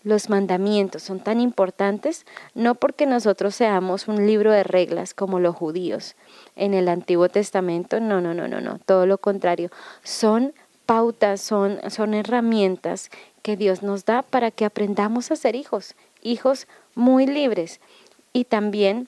[0.03, 5.55] los mandamientos son tan importantes no porque nosotros seamos un libro de reglas como los
[5.55, 6.15] judíos
[6.55, 9.69] en el Antiguo Testamento, no, no, no, no, no, todo lo contrario,
[10.03, 10.53] son
[10.85, 16.67] pautas, son, son herramientas que Dios nos da para que aprendamos a ser hijos, hijos
[16.95, 17.79] muy libres.
[18.33, 19.07] Y también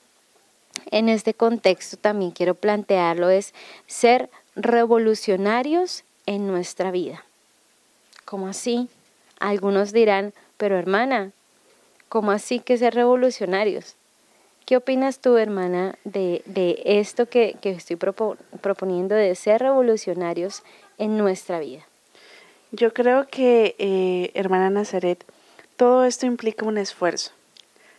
[0.90, 3.52] en este contexto también quiero plantearlo es
[3.86, 7.24] ser revolucionarios en nuestra vida.
[8.24, 8.88] ¿Cómo así?
[9.40, 11.32] Algunos dirán, pero hermana,
[12.08, 13.96] ¿cómo así que ser revolucionarios?
[14.64, 20.62] ¿Qué opinas tú, hermana, de, esto que, estoy proponiendo de ser revolucionarios
[20.98, 21.84] en nuestra vida?
[22.70, 25.24] Yo creo que, eh, hermana Nazaret,
[25.74, 27.32] todo esto implica un esfuerzo.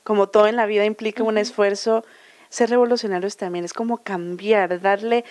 [0.06, 2.06] Como todo en la vida implica un esfuerzo,
[2.47, 5.26] ser revolucionarios también es como cambiar, darle,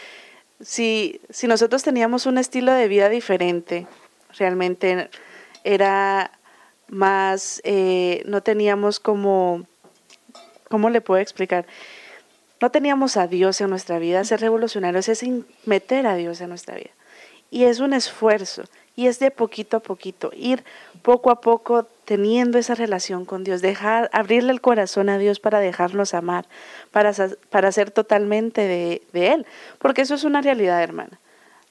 [0.60, 3.86] si, si nosotros teníamos un estilo de vida diferente,
[4.36, 5.08] realmente
[5.64, 6.30] era
[6.88, 9.66] más eh, no teníamos como,
[10.68, 11.66] ¿cómo le puedo explicar?
[12.60, 14.24] No teníamos a Dios en nuestra vida.
[14.24, 15.24] Ser revolucionarios es
[15.66, 16.90] meter a Dios en nuestra vida.
[17.50, 18.62] Y es un esfuerzo.
[18.94, 20.64] Y es de poquito a poquito, ir
[21.00, 25.60] poco a poco teniendo esa relación con Dios, dejar, abrirle el corazón a Dios para
[25.60, 26.46] dejarnos amar,
[26.90, 27.12] para,
[27.48, 29.46] para ser totalmente de, de Él.
[29.78, 31.18] Porque eso es una realidad, hermana.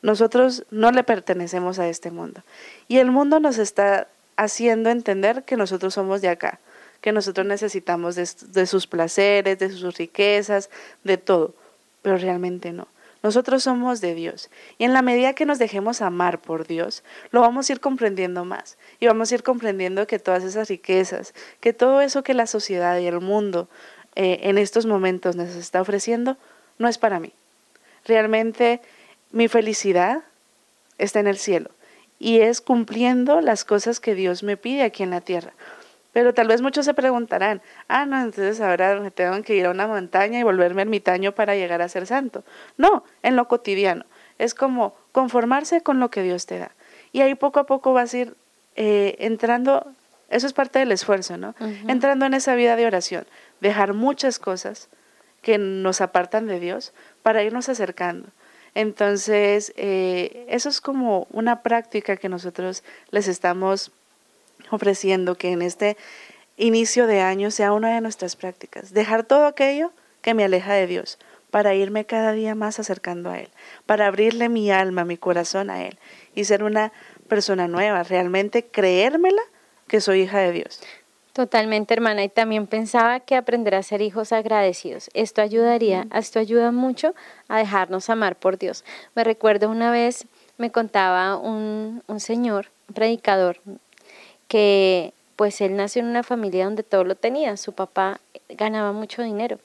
[0.02, 2.42] Nosotros no le pertenecemos a este mundo.
[2.88, 4.08] Y el mundo nos está
[4.42, 6.60] haciendo entender que nosotros somos de acá,
[7.00, 10.72] que nosotros necesitamos de, sus placeres, de sus riquezas,
[11.04, 11.54] de todo,
[12.02, 12.88] pero realmente no.
[13.22, 14.50] Nosotros somos de Dios.
[14.80, 18.44] Y en la medida que nos dejemos amar por Dios, lo vamos a ir comprendiendo
[18.46, 18.80] más.
[19.00, 22.98] Y vamos a ir comprendiendo que todas esas riquezas, que todo eso que la sociedad
[22.98, 23.70] y el mundo
[24.16, 26.36] eh, en estos momentos nos está ofreciendo,
[26.80, 27.32] no es para mí.
[28.06, 28.82] Realmente
[29.32, 30.24] mi felicidad
[30.98, 31.70] está en el cielo
[32.22, 35.54] y es cumpliendo las cosas que Dios me pide aquí en la tierra.
[36.14, 39.72] Pero tal vez muchos se preguntarán, ah, no, entonces ahora me tengo que ir a
[39.72, 42.44] una montaña y volverme ermitaño para llegar a ser santo.
[42.78, 44.06] No, en lo cotidiano.
[44.38, 46.72] Es como conformarse con lo que Dios te da.
[47.12, 48.36] Y ahí poco a poco vas a ir
[48.76, 49.92] eh, entrando,
[50.30, 51.56] eso es parte del esfuerzo, ¿no?
[51.88, 53.26] Entrando en esa vida de oración,
[53.62, 54.90] dejar muchas cosas
[55.42, 58.28] que nos apartan de Dios para irnos acercando.
[58.74, 63.92] Entonces, eh, eso es como una práctica que nosotros les estamos
[64.70, 65.98] ofreciendo, que en este
[66.58, 68.94] inicio de año sea una de nuestras prácticas.
[68.94, 71.18] Dejar todo aquello que me aleja de Dios
[71.50, 73.50] para irme cada día más acercando a Él,
[73.86, 76.00] para abrirle mi alma, mi corazón a Él
[76.34, 76.94] y ser una
[77.28, 79.42] persona nueva, realmente creérmela
[79.88, 80.82] que soy hija de Dios.
[81.34, 82.24] Totalmente, hermana.
[82.24, 85.10] Y también pensaba que aprender a ser hijos agradecidos.
[85.14, 87.14] Esto ayudaría, esto ayuda mucho
[87.48, 88.84] a dejarnos amar por Dios.
[89.16, 90.26] Me recuerdo una vez,
[90.58, 93.62] me contaba un, un señor, un predicador,
[94.48, 97.56] que pues él nació en una familia donde todo lo tenía.
[97.56, 99.58] Su papá ganaba mucho dinero.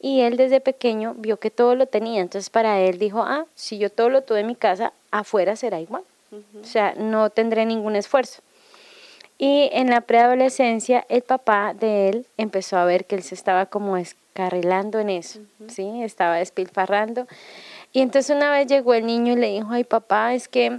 [0.00, 2.22] Y él desde pequeño vio que todo lo tenía.
[2.22, 5.78] Entonces para él dijo, ah, si yo todo lo tuve en mi casa, afuera será
[5.78, 6.02] igual.
[6.60, 8.42] O sea, no tendré ningún esfuerzo.
[9.44, 13.66] Y en la preadolescencia el papá de él empezó a ver que él se estaba
[13.66, 16.04] como escarrilando en eso, ¿sí?
[16.04, 17.26] Estaba despilfarrando.
[17.92, 20.78] Y entonces una vez llegó el niño y le dijo, ay papá, es que,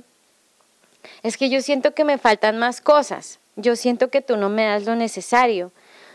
[1.23, 3.41] es que yo siento que me faltan más cosas.
[3.57, 5.73] Yo siento que tú no me das lo necesario.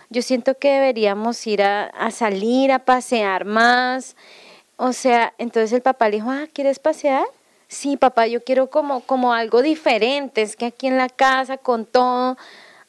[0.09, 4.17] Yo siento que deberíamos ir a, a salir, a pasear más.
[4.79, 7.27] O sea, entonces el papá le dijo, ah, ¿quieres pasear?
[7.69, 11.85] Sí, papá, yo quiero como, como algo diferente, es que aquí en la casa con
[11.85, 12.37] todo.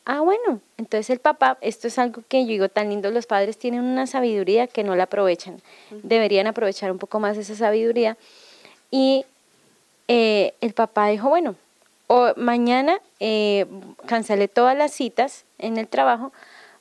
[0.05, 3.57] Ah, bueno, entonces el papá, esto es algo que yo digo tan lindo, los padres
[3.57, 5.61] tienen una sabiduría que no la aprovechan,
[5.91, 8.17] deberían aprovechar un poco más esa sabiduría.
[8.89, 9.25] Y
[10.07, 11.55] eh, el papá dijo, bueno,
[12.07, 13.67] o mañana eh,
[14.07, 16.33] cancelé todas las citas en el trabajo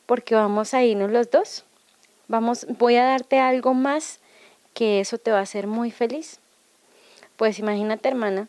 [0.06, 1.64] porque vamos a irnos los dos.
[2.28, 4.20] Vamos, voy a darte algo más
[4.72, 6.40] que eso te va a hacer muy feliz.
[7.38, 8.48] Pues imagínate, hermana,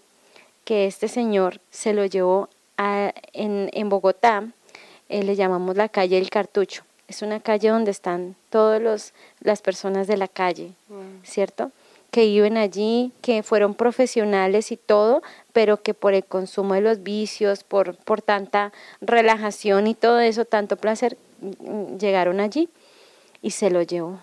[0.66, 4.48] que este señor se lo llevó a, en, en, Bogotá,
[5.10, 6.82] eh, le llamamos la calle El Cartucho.
[7.08, 10.72] Es una calle donde están todas las personas de la calle,
[11.24, 11.72] ¿cierto?
[12.10, 15.22] Que viven allí, que fueron profesionales y todo,
[15.54, 20.46] pero que por el consumo de los vicios, por, por tanta relajación y todo eso,
[20.46, 22.70] tanto placer, mm, llegaron allí
[23.44, 24.20] y se lo llevó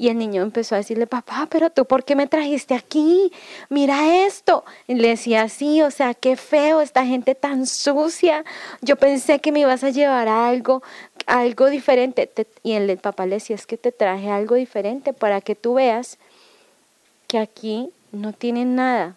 [0.00, 3.30] y el niño empezó a decirle, papá, pero tú, ¿por qué me trajiste aquí?
[3.68, 4.64] Mira esto.
[4.86, 8.46] Y le decía, sí, o sea, qué feo, esta gente tan sucia.
[8.80, 10.82] Yo pensé que me ibas a llevar a algo,
[11.26, 12.30] algo diferente.
[12.62, 16.16] Y el papá le decía, es que te traje algo diferente para que tú veas
[17.28, 19.16] que aquí no tienen nada.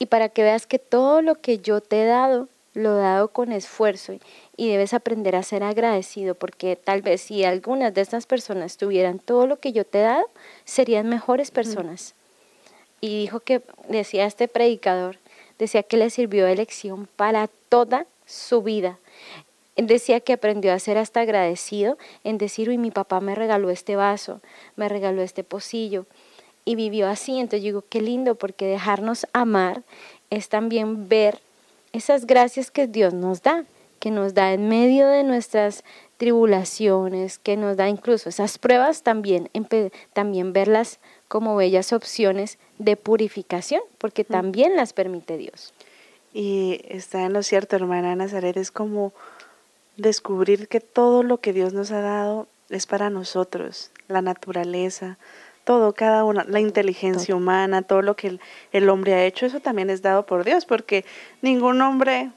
[0.00, 2.48] Y para que veas que todo lo que yo te he dado,
[2.78, 4.14] lo he dado con esfuerzo
[4.56, 9.18] y debes aprender a ser agradecido porque tal vez si algunas de estas personas tuvieran
[9.18, 10.28] todo lo que yo te he dado,
[10.64, 12.14] serían mejores personas.
[13.00, 15.18] Y dijo que, decía este predicador,
[15.58, 18.98] decía que le sirvió de lección para toda su vida.
[19.76, 23.94] Decía que aprendió a ser hasta agradecido en decir, uy, mi papá me regaló este
[23.94, 24.40] vaso,
[24.74, 26.06] me regaló este pocillo.
[26.64, 27.38] Y vivió así.
[27.38, 29.82] Entonces digo, qué lindo, porque dejarnos amar
[30.30, 31.40] es también ver
[31.92, 33.64] esas gracias que Dios nos da
[33.98, 35.84] que nos da en medio de nuestras
[36.16, 39.50] tribulaciones, que nos da incluso esas pruebas también,
[40.12, 40.98] también verlas
[41.28, 45.72] como bellas opciones de purificación, porque también las permite Dios.
[46.32, 49.12] Y está en lo cierto, hermana Nazaret, es como
[49.96, 55.18] descubrir que todo lo que Dios nos ha dado es para nosotros, la naturaleza,
[55.68, 58.40] todo, cada una, la inteligencia humana, todo lo que el,
[58.72, 61.04] el, hombre ha hecho, eso también es dado por Dios, porque
[61.42, 62.30] ningún hombre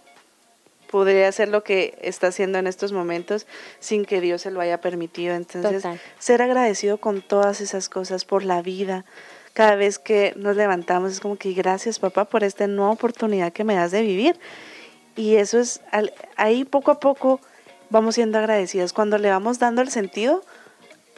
[0.89, 3.47] podría hacer lo que está haciendo en estos momentos
[3.79, 5.33] sin que Dios se lo haya permitido.
[5.33, 5.85] Entonces,
[6.19, 9.05] ser agradecido con todas esas cosas, por la vida.
[9.53, 13.63] Cada vez que nos levantamos es como que gracias papá por esta nueva oportunidad que
[13.63, 14.37] me das de vivir.
[15.15, 15.79] Y eso es,
[16.35, 17.39] ahí poco a poco
[17.89, 18.91] vamos siendo agradecidos.
[18.91, 20.43] Cuando le vamos dando el sentido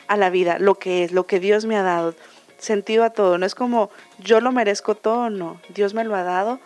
[0.08, 2.16] a la vida, lo que es, lo que Dios me ha dado,
[2.58, 3.38] sentido a todo.
[3.38, 3.90] No es como
[4.20, 5.62] yo lo merezco todo, no.
[5.70, 6.60] Dios me lo ha dado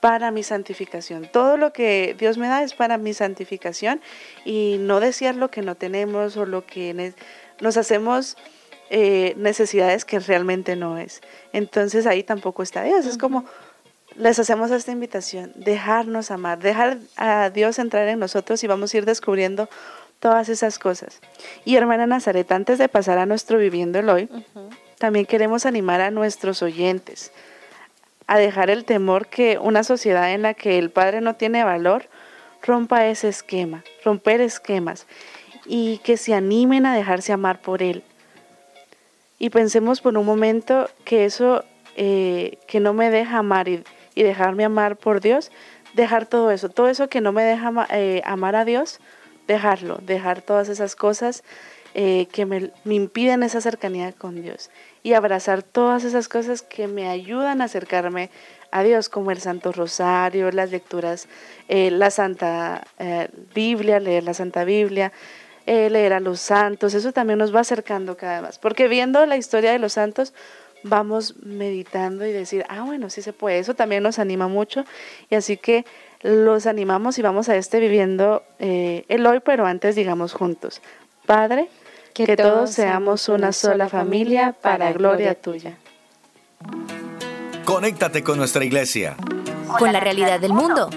[0.00, 1.28] para mi santificación.
[1.32, 4.00] Todo lo que Dios me da es para mi santificación
[4.44, 7.14] y no desear lo que no tenemos o lo que
[7.60, 8.36] nos hacemos
[8.90, 11.22] eh, necesidades que realmente no es.
[11.52, 13.06] Entonces ahí tampoco está Dios.
[13.06, 13.46] Es como
[14.14, 18.98] les hacemos esta invitación, dejarnos amar, dejar a Dios entrar en nosotros y vamos a
[18.98, 19.68] ir descubriendo
[20.20, 21.20] todas esas cosas.
[21.64, 24.28] Y hermana Nazaret, antes de pasar a nuestro viviendo el hoy,
[24.98, 27.32] también queremos animar a nuestros oyentes
[28.26, 32.08] a dejar el temor que una sociedad en la que el padre no tiene valor
[32.62, 35.06] rompa ese esquema, romper esquemas
[35.64, 38.02] y que se animen a dejarse amar por Él.
[39.38, 41.64] Y pensemos por un momento que eso
[41.96, 45.52] eh, que no me deja amar y, dejarme amar por Dios,
[45.94, 48.98] dejar todo eso, todo eso que no me deja eh, amar a Dios,
[49.46, 51.44] dejarlo, dejar todas esas cosas
[51.94, 54.70] eh, que me, impiden esa cercanía con Dios.
[55.02, 58.30] Y abrazar todas esas cosas que me ayudan a acercarme
[58.70, 61.28] a Dios, como el Santo Rosario, las lecturas,
[61.68, 62.84] la Santa
[63.54, 65.12] Biblia, leer la Santa Biblia,
[65.68, 69.26] eh, leer a los santos, eso también nos va acercando cada vez más, porque viendo
[69.26, 70.32] la historia de los santos
[70.84, 74.84] vamos meditando y decir, ah, bueno, sí se puede, eso también nos anima mucho.
[75.28, 75.84] Y así que
[76.22, 80.82] los animamos y vamos a este viviendo eh, el hoy, pero antes digamos juntos,
[81.26, 81.68] Padre,
[82.14, 85.76] que, todos seamos una sola familia para gloria tuya.
[87.64, 89.16] Conéctate con nuestra iglesia.
[89.78, 90.88] Con la realidad del mundo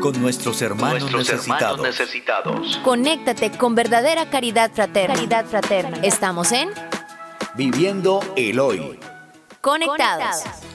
[0.00, 2.80] con nuestros hermanos, necesitados.
[2.82, 5.14] Conéctate con verdadera caridad fraterna.
[5.14, 5.98] Caridad fraterna.
[6.02, 6.70] Estamos en
[7.54, 8.98] Viviendo el Hoy.
[9.60, 10.65] Conectados.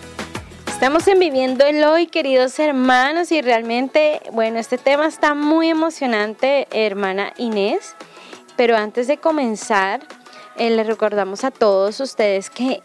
[0.81, 6.67] Estamos en Viviendo el Hoy, queridos hermanos, y realmente, bueno, este tema está muy emocionante,
[6.71, 7.95] hermana Inés.
[8.55, 9.99] Pero antes de comenzar,
[10.57, 12.81] eh, les recordamos a todos ustedes que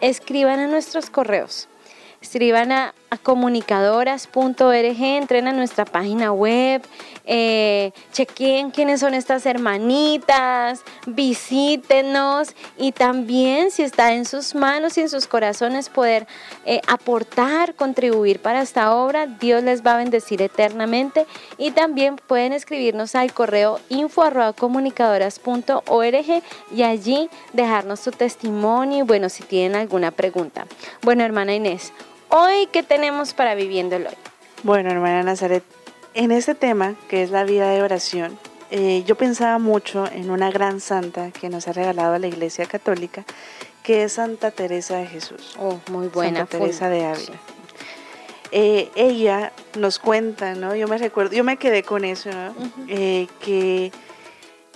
[0.00, 1.68] escriban a nuestros correos
[2.20, 6.82] escriban a, comunicadoras.org, entren a nuestra página web,
[7.30, 15.02] eh, chequen quiénes son estas hermanitas, visítenos y también si está en sus manos y
[15.02, 16.26] en sus corazones poder
[16.64, 21.26] eh, aportar, contribuir para esta obra, Dios les va a bendecir eternamente
[21.58, 24.18] y también pueden escribirnos al correo info
[24.56, 26.42] comunicadoras.org
[26.74, 30.66] y allí dejarnos su testimonio y bueno, si tienen alguna pregunta.
[31.02, 31.92] Bueno, hermana Inés,
[32.30, 34.14] Hoy, ¿qué tenemos para viviéndolo hoy?
[34.62, 35.62] Bueno, hermana Nazaret,
[36.14, 38.38] en este tema, que es la vida de oración,
[38.70, 43.24] eh, yo pensaba mucho en una gran santa que nos ha regalado la Iglesia Católica,
[43.82, 45.56] que es Santa Teresa de Jesús.
[45.58, 46.40] Oh, muy buena.
[46.40, 47.40] Santa Teresa de Ávila.
[48.50, 50.74] Eh, ella nos cuenta, ¿no?
[50.74, 52.54] Yo me recuerdo, yo me quedé con eso, ¿no?
[52.88, 53.92] Eh, que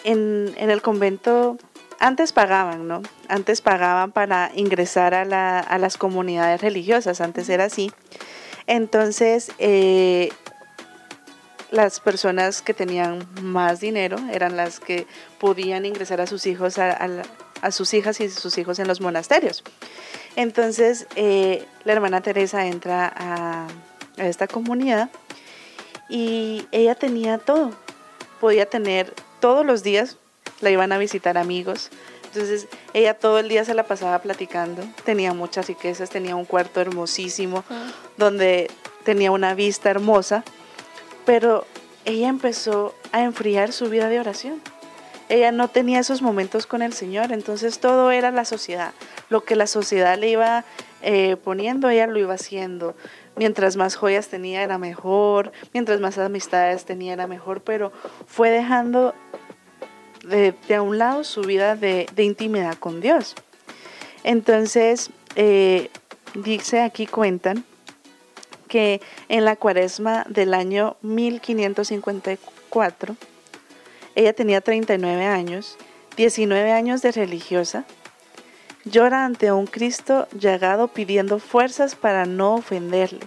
[0.04, 1.58] en, en el convento
[2.02, 3.00] antes pagaban, ¿no?
[3.28, 7.92] Antes pagaban para ingresar a, las comunidades religiosas, antes era así.
[8.66, 10.30] Entonces, eh,
[11.72, 15.06] las personas que tenían más dinero eran las que
[15.40, 17.24] podían ingresar a sus hijos, a,
[17.70, 19.64] sus hijas y sus hijos en los monasterios.
[20.36, 23.66] Entonces, eh, la hermana Teresa entra a,
[24.18, 25.10] a esta comunidad
[26.08, 27.72] y ella tenía todo.
[28.38, 30.18] Podía tener todos los días
[30.60, 31.90] la iban a visitar amigos.
[32.26, 36.80] Entonces ella todo el día se la pasaba platicando, tenía muchas riquezas, tenía un cuarto
[36.80, 37.62] hermosísimo
[38.16, 38.70] donde
[39.04, 40.42] tenía una vista hermosa,
[41.24, 41.66] pero
[42.04, 44.60] ella empezó a enfriar su vida de oración.
[45.28, 48.92] Ella no tenía esos momentos con el Señor, entonces todo era la sociedad.
[49.30, 50.64] Lo que la sociedad le iba
[51.00, 52.94] eh, poniendo, ella lo iba haciendo.
[53.36, 57.92] Mientras más joyas tenía era mejor, mientras más amistades tenía era mejor, pero
[58.26, 59.14] fue dejando
[60.24, 63.34] de, a un lado su vida de, intimidad con Dios.
[64.24, 65.90] Entonces, eh,
[66.34, 67.64] dice aquí, cuentan,
[68.72, 73.16] que en la cuaresma del año 1554,
[74.14, 75.76] ella tenía 39 años,
[76.16, 77.84] 19 años de religiosa,
[78.86, 83.20] llora ante un Cristo llagado pidiendo fuerzas para no ofenderle.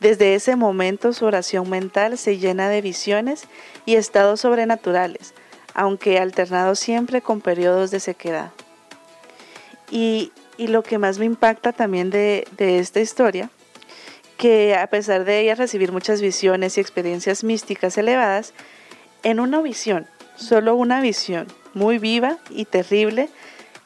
[0.00, 3.44] Desde ese momento su oración mental se llena de visiones
[3.86, 5.34] y estados sobrenaturales,
[5.72, 8.50] aunque alternado siempre con periodos de sequedad.
[9.88, 13.50] Y, lo que más me impacta también de, esta historia,
[14.36, 18.52] que a pesar de ella recibir muchas visiones y experiencias místicas elevadas,
[19.22, 23.28] en una visión, solo una visión muy viva y terrible,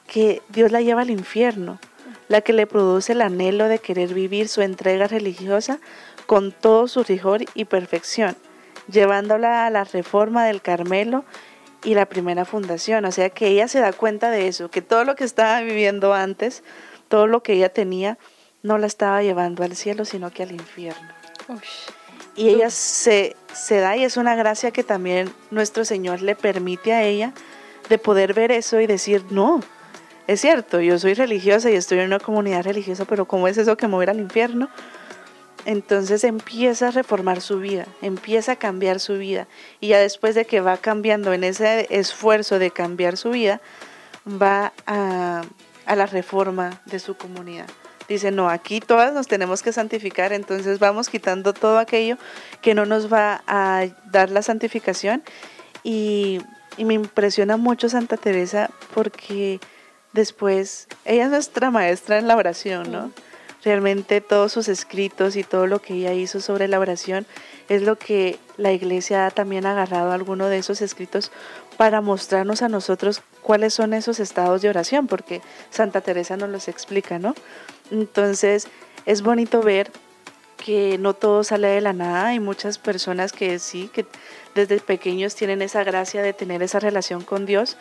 [0.06, 1.78] que Dios la lleva al infierno,
[2.28, 5.80] la que le produce el anhelo de querer vivir su entrega religiosa
[6.26, 8.36] con todo su rigor y perfección,
[8.90, 11.24] llevándola a la reforma del Carmelo
[11.84, 13.04] y la primera fundación.
[13.04, 16.14] O sea que ella se da cuenta de eso, que todo lo que estaba viviendo
[16.14, 16.62] antes,
[17.08, 18.18] todo lo que ella tenía,
[18.62, 21.08] no la estaba llevando al cielo, sino que al infierno.
[22.36, 26.92] Y ella se, se da y es una gracia que también nuestro Señor le permite
[26.92, 27.32] a ella
[27.88, 29.60] de poder ver eso y decir, no,
[30.26, 33.76] es cierto, yo soy religiosa y estoy en una comunidad religiosa, pero ¿cómo es eso
[33.76, 34.68] que mover al infierno?
[35.68, 39.46] entonces empieza a reformar su vida, empieza a cambiar su vida.
[39.80, 43.60] Y ya después de que va cambiando en ese esfuerzo de cambiar su vida,
[44.26, 45.42] va a,
[45.94, 47.66] la reforma de su comunidad,
[48.08, 52.16] dice, no, aquí todas nos tenemos que santificar, entonces vamos quitando todo aquello
[52.62, 55.22] que no nos va a dar la santificación.
[55.84, 56.40] Y,
[56.76, 59.60] y me impresiona mucho Santa Teresa porque
[60.12, 63.12] después, ella es nuestra maestra en la oración, ¿no?
[63.64, 67.26] Realmente todos sus escritos y todo lo que ella hizo sobre la oración
[67.68, 71.32] es lo que la iglesia ha también agarrado alguno de esos escritos
[71.76, 76.68] para mostrarnos a nosotros cuáles son esos estados de oración, porque Santa Teresa nos los
[76.68, 77.34] explica, ¿no?
[77.90, 78.68] Entonces
[79.06, 79.90] es bonito ver
[80.56, 84.04] que no todo sale de la nada, hay muchas personas que sí, que
[84.54, 87.76] desde pequeños tienen esa gracia de tener esa relación con Dios,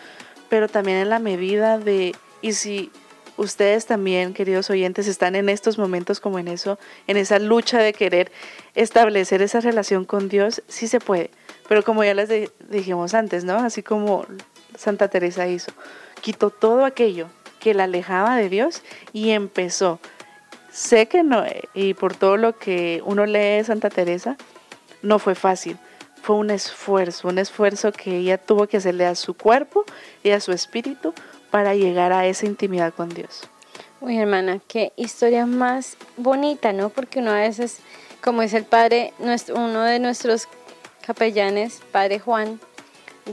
[0.47, 2.91] pero también en la medida de, y si
[3.36, 6.78] ustedes también, queridos oyentes, están en estos momentos como en eso,
[7.08, 8.32] en esa lucha de querer
[8.76, 11.32] establecer esa relación con Dios, sí se puede.
[11.68, 12.30] Pero como ya les
[12.70, 13.58] dijimos antes, ¿no?
[13.58, 14.26] Así como
[14.78, 15.72] Santa Teresa hizo,
[16.22, 17.28] quitó todo aquello
[17.60, 18.84] que la alejaba de Dios
[19.14, 19.99] y empezó.
[20.72, 21.43] Sé que no,
[21.74, 24.38] y por todo lo que uno lee de Santa Teresa,
[25.01, 25.78] no fue fácil.
[26.22, 29.86] Fue un esfuerzo, un esfuerzo que ella tuvo que hacerle a su cuerpo
[30.24, 31.14] y a su espíritu
[31.51, 33.43] para llegar a esa intimidad con Dios.
[34.01, 36.89] Uy, hermana, qué historia más bonita, ¿no?
[36.89, 37.80] Porque uno a veces,
[38.22, 40.47] como es el padre, uno de nuestros
[41.05, 42.60] capellanes, padre Juan,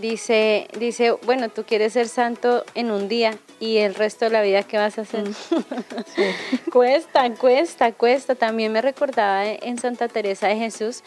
[0.00, 4.42] dice, dice, bueno, tú quieres ser santo en un día y el resto de la
[4.42, 5.28] vida, ¿qué vas a hacer?
[5.28, 6.70] Mm.
[6.72, 8.34] cuesta, cuesta, cuesta.
[8.34, 11.02] También me recordaba en Santa Teresa de Jesús,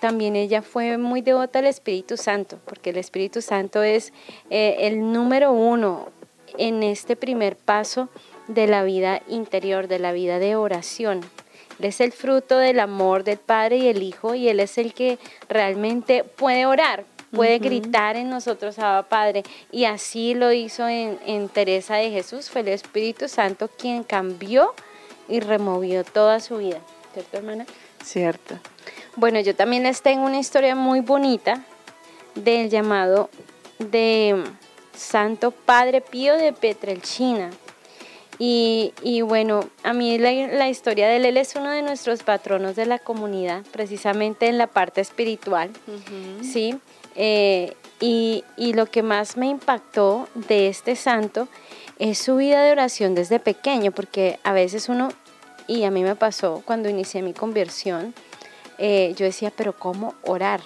[0.00, 4.12] también ella fue muy devota al Espíritu Santo, porque el Espíritu Santo es
[4.50, 6.08] eh, el número uno
[6.58, 8.08] en este primer paso
[8.48, 11.20] de la vida interior, de la vida de oración.
[11.78, 14.92] Él es el fruto del amor del Padre y el Hijo y Él es el
[14.92, 19.42] que realmente puede orar, puede gritar en nosotros, a Padre.
[19.70, 22.50] Y así lo hizo en, en Teresa de Jesús.
[22.50, 24.74] Fue el Espíritu Santo quien cambió
[25.28, 26.80] y removió toda su vida.
[27.12, 27.66] ¿Cierto, hermana?
[28.04, 28.58] Cierto.
[29.16, 31.64] Bueno, yo también les tengo una historia muy bonita
[32.34, 33.30] del llamado
[33.78, 34.42] de
[34.94, 37.50] Santo Padre Pío de Petrelchina.
[38.38, 42.86] Y, y bueno, a mí la, historia de él, es uno de nuestros patronos de
[42.86, 45.70] la comunidad, precisamente en la parte espiritual,
[46.40, 46.78] ¿sí?
[47.16, 51.48] Eh, y, y lo que más me impactó de este santo
[51.98, 55.10] es su vida de oración desde pequeño, porque a veces uno,
[55.66, 58.14] y a mí me pasó cuando inicié mi conversión,
[58.78, 60.62] eh, yo decía, pero ¿cómo orar?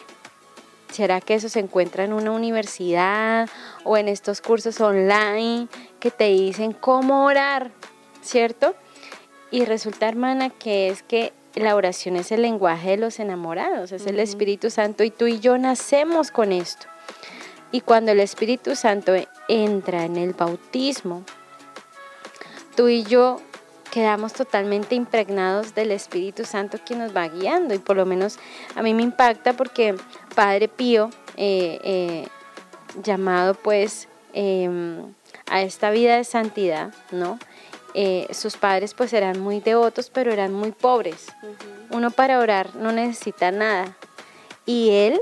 [0.93, 3.49] ¿Será que eso se encuentra en una universidad
[3.83, 5.67] o en estos cursos online
[5.99, 7.73] que te dicen cómo orar?
[8.23, 8.77] ¿Cierto?
[9.51, 14.07] Y resulta, hermana, que es que la oración es el lenguaje de los enamorados, es
[14.07, 16.87] el Espíritu Santo y tú y yo nacemos con esto.
[17.71, 19.13] Y cuando el Espíritu Santo
[19.49, 21.25] entra en el bautismo,
[22.77, 23.41] tú y yo
[23.91, 28.39] quedamos totalmente impregnados del Espíritu Santo que nos va guiando y por lo menos
[28.75, 29.95] a mí me impacta porque
[30.35, 32.29] Padre Pío, eh, eh,
[33.03, 35.15] llamado pues em,
[35.47, 37.39] a esta vida de santidad, ¿no?
[37.95, 41.27] Eh, sus padres pues eran muy devotos pero eran muy pobres.
[41.91, 43.97] Uno para orar no necesita nada.
[44.67, 45.21] Y él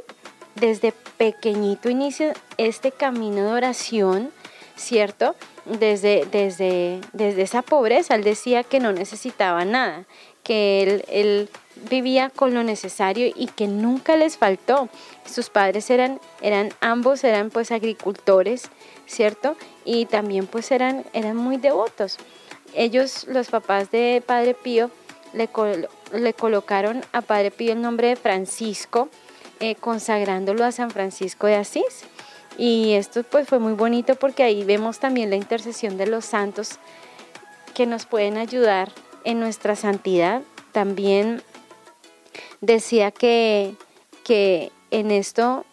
[0.55, 4.31] desde pequeñito inicia este camino de oración,
[4.77, 5.35] ¿cierto?
[5.65, 8.15] desde, desde, desde esa pobreza.
[8.15, 10.05] Él decía que no necesitaba nada,
[10.43, 11.49] que él, él
[11.89, 14.89] vivía con lo necesario y que nunca les faltó.
[15.25, 18.71] Sus padres eran, eran ambos eran pues agricultores,
[19.07, 19.57] ¿cierto?
[19.85, 22.19] Y también pues eran, eran muy devotos.
[22.75, 24.91] Ellos, los papás de Padre Pío,
[25.33, 25.49] le,
[26.13, 29.09] le colocaron a Padre Pío el nombre de Francisco,
[29.61, 32.05] eh, consagrándolo a San Francisco de Asís.
[32.59, 36.79] Y esto pues fue muy bonito porque ahí vemos también la intercesión de los santos
[37.75, 38.91] que nos pueden ayudar
[39.25, 40.43] en nuestra santidad.
[40.73, 41.43] También
[42.61, 43.75] decía que,
[44.25, 45.65] que en esto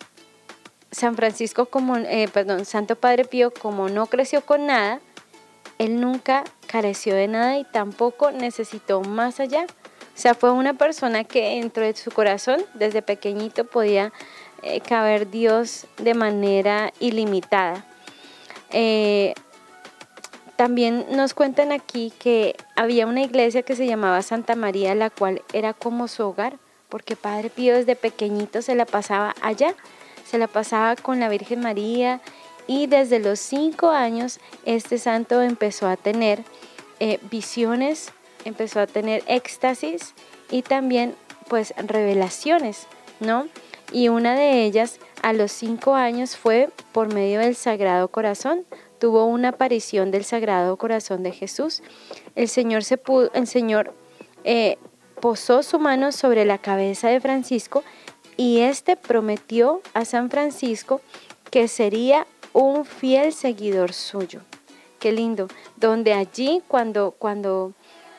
[0.92, 5.02] San Francisco, como, eh, perdón, Santo Padre Pío, como no creció con nada,
[5.80, 9.66] él nunca careció de nada y tampoco necesitó más allá.
[9.66, 14.12] O sea, fue una persona que dentro de su corazón, desde pequeñito, podía
[14.62, 17.86] eh, caber Dios de manera ilimitada.
[18.72, 19.34] Eh,
[20.58, 25.42] también nos cuentan aquí que había una iglesia que se llamaba Santa María, la cual
[25.54, 26.58] era como su hogar,
[26.90, 29.74] porque Padre Pío desde pequeñito se la pasaba allá,
[30.26, 32.20] se la pasaba con la Virgen María
[32.70, 36.44] y desde los cinco años este santo empezó a tener
[37.00, 38.14] eh, visiones,
[38.46, 40.14] empezó a tener éxtasis
[40.52, 41.16] y también
[41.48, 42.86] pues revelaciones,
[43.20, 43.48] ¿no?
[43.92, 48.66] y una de ellas a los cinco años fue por medio del Sagrado Corazón,
[49.00, 51.82] tuvo una aparición del Sagrado Corazón de Jesús.
[52.36, 53.00] El Señor, se
[53.34, 53.96] el Señor
[54.44, 54.78] eh,
[55.20, 57.84] posó su mano sobre la cabeza de Francisco
[58.38, 61.02] y éste prometió a San Francisco
[61.50, 62.28] que sería
[62.60, 64.42] un fiel seguidor suyo.
[65.00, 65.48] Qué lindo,
[65.78, 67.72] donde allí cuando, cuando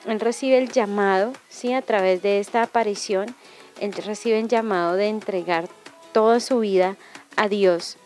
[0.07, 1.75] él recibe el llamado, ¿sí?
[1.75, 3.37] a través de esta aparición,
[3.81, 5.69] él recibe el llamado de entregar
[6.13, 6.97] toda su vida
[7.37, 7.99] a Dios.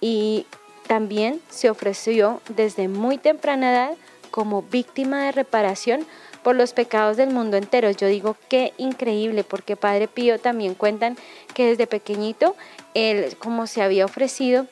[0.00, 0.46] Y
[0.86, 3.96] también se ofreció desde muy temprana edad
[4.30, 6.06] como víctima de reparación
[6.42, 7.90] por los pecados del mundo entero.
[7.90, 11.18] Yo digo qué increíble, porque Padre Pío también cuentan
[11.52, 12.56] que desde pequeñito
[12.94, 14.66] él, como se había ofrecido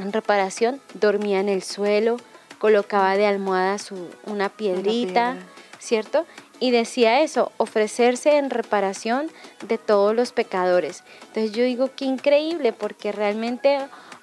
[0.00, 2.16] en reparación, dormía en el suelo,
[2.58, 5.36] colocaba de almohada su, una piedrita,
[5.78, 6.26] ¿cierto?
[6.58, 9.30] Y decía eso, ofrecerse en reparación
[9.66, 11.04] de todos los pecadores.
[11.28, 13.78] Entonces yo digo qué increíble, porque realmente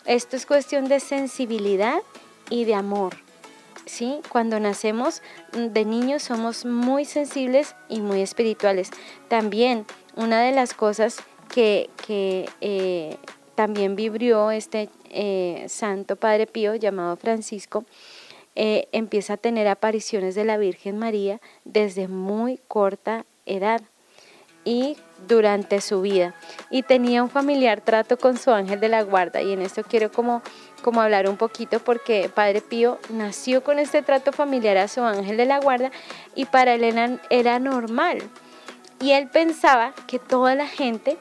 [0.05, 1.99] esto es cuestión de sensibilidad
[2.49, 3.15] y de amor.
[3.87, 4.19] ¿sí?
[4.29, 5.21] Cuando nacemos
[5.53, 8.91] mm, de niños somos muy sensibles y muy espirituales.
[9.27, 11.17] También una de las cosas
[11.49, 11.89] que,
[12.61, 13.17] eh,
[13.57, 17.85] también vibrió este eh, Santo Padre Pío llamado Francisco,
[18.53, 23.81] eh, empieza a tener apariciones de la Virgen María desde muy corta edad
[24.63, 24.95] y
[25.27, 26.35] durante su vida.
[26.69, 29.41] Y tenía un familiar trato con su ángel de la guarda.
[29.41, 30.43] Y en esto quiero como,
[30.83, 35.35] como hablar un poquito porque Padre Pío nació con este trato familiar a su ángel
[35.35, 35.89] de la guarda
[36.35, 38.21] y para él era normal.
[39.01, 41.17] Y él pensaba que toda la gente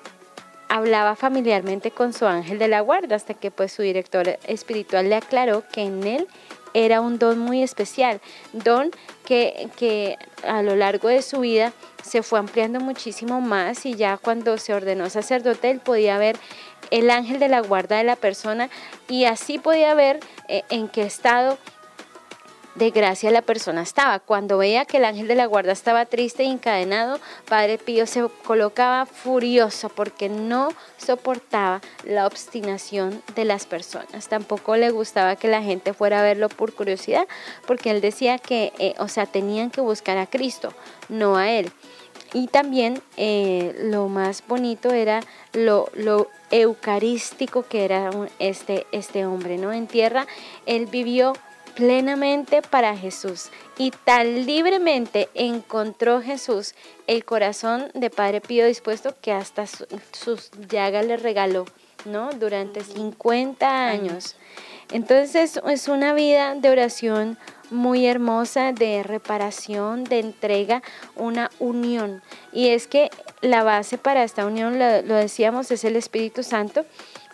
[0.68, 5.16] hablaba familiarmente con su ángel de la guarda hasta que pues su director espiritual le
[5.16, 6.26] aclaró que en él
[6.74, 8.20] era un don muy especial,
[8.52, 8.90] don
[9.24, 14.18] que, que a lo largo de su vida se fue ampliando muchísimo más y ya
[14.18, 16.36] cuando se ordenó sacerdote él podía ver
[16.90, 18.68] el ángel de la guarda de la persona
[19.08, 21.58] y así podía ver eh, en qué estado
[22.76, 24.18] de gracia la persona estaba.
[24.18, 27.18] Cuando veía que el ángel de la guarda estaba triste e encadenado,
[27.48, 30.68] Padre Pío se colocaba furioso porque no
[30.98, 34.28] soportaba la obstinación de las personas.
[34.28, 37.26] Tampoco le gustaba que la gente fuera a verlo por curiosidad,
[37.66, 40.72] porque él decía que, eh, o sea, tenían que buscar a Cristo,
[41.08, 41.72] no a él.
[42.34, 45.20] Y también eh, lo más bonito era
[45.52, 49.72] lo, lo eucarístico que era este, este hombre, ¿no?
[49.72, 50.26] En tierra
[50.66, 51.32] él vivió
[51.76, 56.74] plenamente para Jesús y tan libremente encontró Jesús
[57.06, 61.66] el corazón de Padre Pío dispuesto que hasta sus llagas le regaló,
[62.06, 62.30] ¿no?
[62.30, 64.36] Durante 50 años.
[64.90, 67.38] Entonces es una vida de oración
[67.70, 70.82] muy hermosa, de reparación, de entrega,
[71.14, 72.22] una unión.
[72.52, 73.10] Y es que
[73.42, 76.86] la base para esta unión, lo, lo decíamos, es el Espíritu Santo,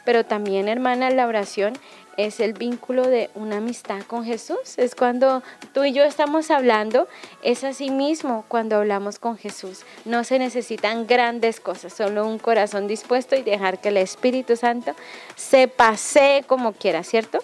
[0.04, 1.74] pero también, hermana, la oración
[2.16, 4.76] es el vínculo de una amistad con Jesús.
[4.76, 5.42] Es cuando
[5.72, 7.08] tú y yo estamos hablando,
[7.42, 9.82] es así mismo cuando hablamos con Jesús.
[10.04, 14.94] No se necesitan grandes cosas, solo un corazón dispuesto y dejar que el Espíritu Santo
[15.36, 17.38] se pase como quiera, ¿cierto?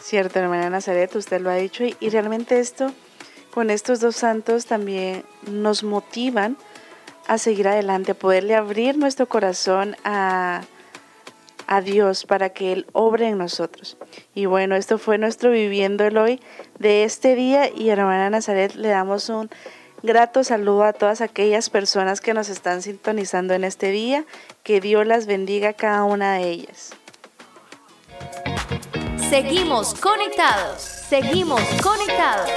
[0.00, 2.92] Cierto, hermana Nazaret, usted lo ha dicho y, y realmente esto,
[3.52, 6.56] con estos dos santos también nos motivan
[7.28, 10.62] a seguir adelante, a poderle abrir nuestro corazón a
[11.72, 13.96] a Dios para que Él obre en nosotros.
[14.34, 16.38] Y bueno, esto fue nuestro viviendo el hoy
[16.78, 19.48] de este día y hermana Nazaret le damos un
[20.02, 24.26] grato saludo a todas aquellas personas que nos están sintonizando en este día.
[24.62, 26.92] Que Dios las bendiga a cada una de ellas.
[29.30, 32.50] Seguimos conectados, seguimos conectados.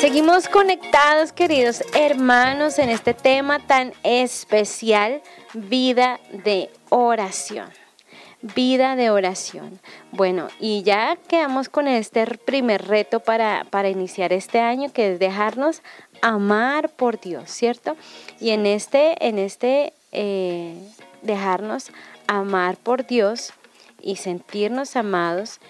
[0.00, 5.20] Seguimos conectados, queridos hermanos, en este tema tan especial,
[5.52, 7.68] vida de oración
[8.42, 9.80] vida de oración.
[10.12, 15.18] Bueno, y ya quedamos con este primer reto para, para iniciar este año, que es
[15.18, 15.82] dejarnos
[16.22, 17.96] amar por Dios, ¿cierto?
[18.40, 20.76] Y en este, en este eh,
[21.22, 21.90] dejarnos
[22.26, 23.52] amar por Dios
[24.00, 25.60] y sentirnos amados,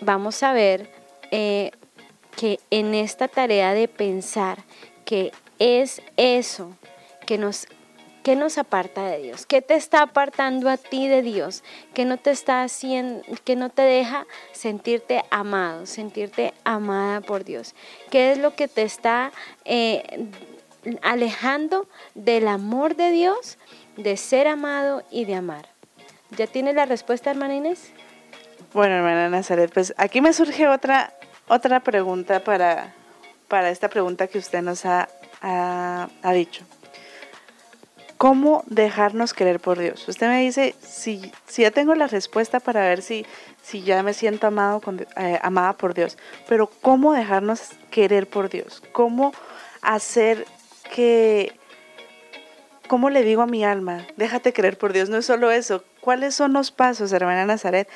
[0.00, 0.90] vamos a ver
[1.30, 1.72] eh,
[2.36, 4.64] que en esta tarea de pensar
[5.04, 6.76] que es eso
[7.26, 7.66] que nos
[8.22, 9.46] ¿Qué nos aparta de Dios?
[9.46, 11.64] ¿Qué te está apartando a ti de Dios?
[11.92, 17.74] ¿Qué no te está haciendo, que no te deja sentirte amado, sentirte amada por Dios?
[18.10, 19.32] ¿Qué es lo que te está
[19.64, 20.28] eh,
[21.02, 23.58] alejando del amor de Dios,
[23.96, 25.68] de ser amado y de amar?
[26.36, 27.90] ¿Ya tienes la respuesta, hermana Inés?
[28.72, 31.12] Bueno, hermana Nazaret, pues aquí me surge otra,
[31.48, 32.94] otra pregunta para,
[33.48, 35.08] para esta pregunta que usted nos ha,
[35.42, 36.64] ha dicho.
[38.22, 40.06] ¿Cómo dejarnos querer por Dios?
[40.06, 43.26] Usted me dice, si, si ya tengo la respuesta para ver si,
[43.64, 44.80] si ya me siento amado
[45.16, 46.16] eh, amada por Dios,
[46.46, 48.80] pero ¿cómo dejarnos querer por Dios?
[48.92, 49.32] ¿Cómo
[49.80, 50.46] hacer
[50.94, 51.58] que,
[52.86, 55.08] cómo le digo a mi alma, déjate querer por Dios?
[55.08, 55.82] No es solo eso.
[56.00, 57.88] ¿Cuáles son los pasos, hermana Nazaret,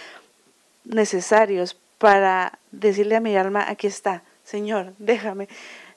[0.83, 5.47] necesarios para decirle a mi alma, aquí está, Señor, déjame,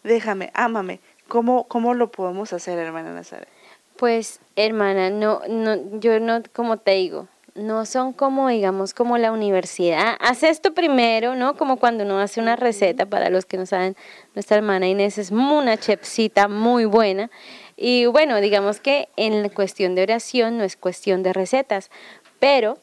[0.03, 0.99] déjame, ámame?
[1.27, 3.49] ¿Cómo, cómo lo podemos hacer, hermana Nazaret?
[3.99, 9.33] Pues, hermana, no, no, yo no, como te digo, no son como, digamos, como la
[9.33, 10.15] universidad.
[10.21, 11.57] Haz esto primero, ¿no?
[11.57, 13.97] Como cuando uno hace una receta, para los que no saben,
[14.35, 17.29] nuestra hermana Inés es una chefcita muy buena.
[17.75, 21.91] Y bueno, digamos que en cuestión de oración no es cuestión de recetas,
[22.39, 22.77] pero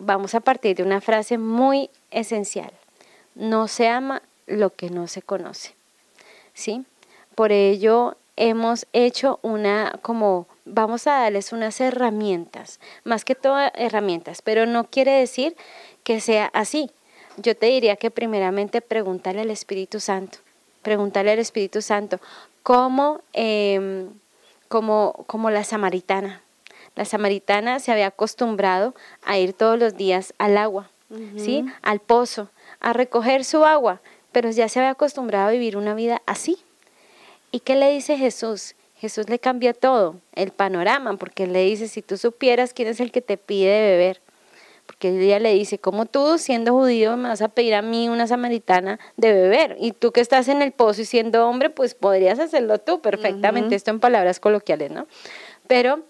[0.00, 2.72] vamos a partir de una frase muy esencial.
[3.36, 5.76] No se ama lo que no se conoce.
[6.54, 6.84] ¿Sí?
[7.36, 14.42] Por ello hemos hecho una como vamos a darles unas herramientas, más que todo herramientas,
[14.42, 15.56] pero no quiere decir
[16.04, 16.90] que sea así.
[17.38, 20.38] Yo te diría que primeramente pregúntale al Espíritu Santo,
[20.82, 22.18] pregúntale al Espíritu Santo
[22.62, 24.10] cómo, em,
[24.68, 26.42] como, como la samaritana.
[26.94, 30.90] La samaritana se había acostumbrado a ir todos los días al agua,
[31.36, 31.64] ¿sí?
[31.82, 32.48] Al pozo,
[32.80, 34.00] a recoger su agua,
[34.32, 36.58] pero ya se había acostumbrado a vivir una vida así.
[37.50, 38.74] ¿Y qué le dice Jesús?
[38.98, 43.12] Jesús le cambia todo, el panorama, porque le dice, si tú supieras quién es el
[43.12, 44.22] que te pide beber,
[44.86, 48.26] porque ella le dice, como tú siendo judío me vas a pedir a mí una
[48.26, 49.76] samaritana de beber?
[49.80, 53.74] Y tú que estás en el pozo y siendo hombre, pues podrías hacerlo tú perfectamente,
[53.74, 55.06] esto en palabras coloquiales, ¿no?
[55.66, 56.00] Pero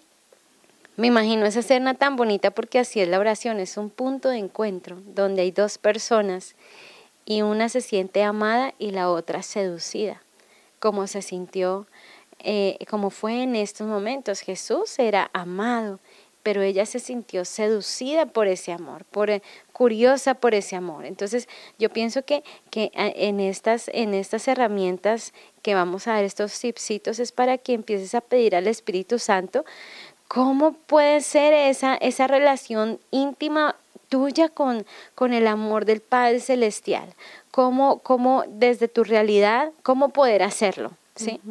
[0.95, 4.37] me imagino esa escena tan bonita porque así es la oración, es un punto de
[4.37, 6.55] encuentro donde hay dos personas
[7.25, 10.21] y una se siente amada y la otra seducida
[10.79, 11.87] como se sintió,
[12.39, 14.41] eh, como fue en estos momentos.
[14.41, 15.99] Jesús era amado,
[16.43, 19.41] pero ella se sintió seducida por ese amor, por, eh,
[19.73, 21.05] curiosa por ese amor.
[21.05, 26.57] Entonces yo pienso que, que en, estas, en estas herramientas que vamos a dar, estos
[26.59, 29.65] tipsitos, es para que empieces a pedir al Espíritu Santo
[30.27, 33.75] cómo puede ser esa, esa relación íntima
[34.09, 37.13] tuya con, con el amor del Padre Celestial
[37.57, 40.91] cómo, cómo desde tu realidad, cómo poder hacerlo.
[41.15, 41.41] ¿sí?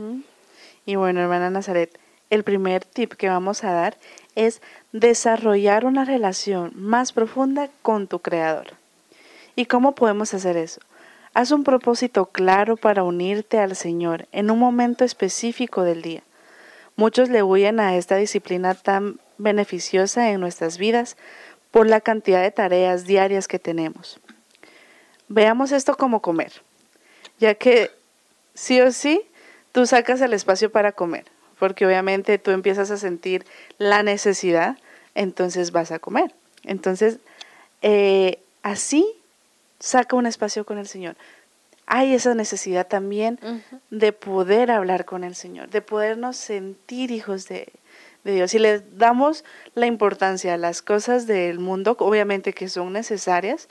[0.84, 1.98] Y bueno, hermana Nazaret,
[2.30, 3.96] el primer tip que vamos a dar
[4.36, 8.74] es desarrollar una relación más profunda con tu Creador.
[9.57, 10.80] ¿Y cómo podemos hacer eso?
[11.34, 16.22] Haz un propósito claro para unirte al Señor en un momento específico del día.
[16.94, 21.16] Muchos le huyen a esta disciplina tan beneficiosa en nuestras vidas
[21.72, 24.20] por la cantidad de tareas diarias que tenemos.
[25.28, 26.52] Veamos esto como comer,
[27.38, 27.90] ya que
[28.54, 29.22] sí o sí
[29.72, 31.24] tú sacas el espacio para comer,
[31.58, 33.44] porque obviamente tú empiezas a sentir
[33.78, 34.78] la necesidad,
[35.14, 36.32] entonces vas a comer.
[36.62, 37.18] Entonces,
[37.82, 39.06] eh, así
[39.80, 41.16] saca un espacio con el Señor.
[41.86, 43.38] Hay esa necesidad también
[43.90, 47.72] de poder hablar con el Señor, de podernos sentir hijos de,
[48.24, 48.50] de Dios.
[48.50, 53.68] Si le damos la importancia a las cosas del mundo, obviamente que son necesarias,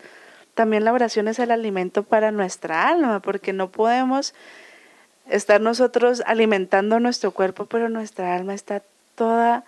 [0.56, 4.34] también la oración es el alimento para nuestra alma, porque no podemos
[5.30, 8.82] estar nosotros alimentando nuestro cuerpo, pero nuestra alma está
[9.16, 9.66] toda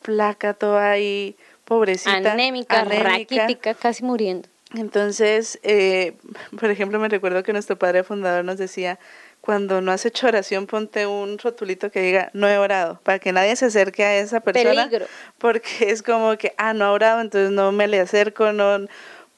[0.00, 2.32] flaca, toda ahí pobrecita.
[2.32, 4.48] Anémica, raquítica, casi muriendo.
[4.74, 6.14] Entonces, eh,
[6.58, 8.98] por ejemplo, me recuerdo que nuestro padre fundador nos decía,
[9.40, 13.32] cuando no has hecho oración, ponte un rotulito que diga, no he orado, para que
[13.32, 14.86] nadie se acerque a esa persona.
[14.86, 15.06] Peligro.
[15.38, 18.86] Porque es como que, ah, no ha orado, entonces no me le acerco, no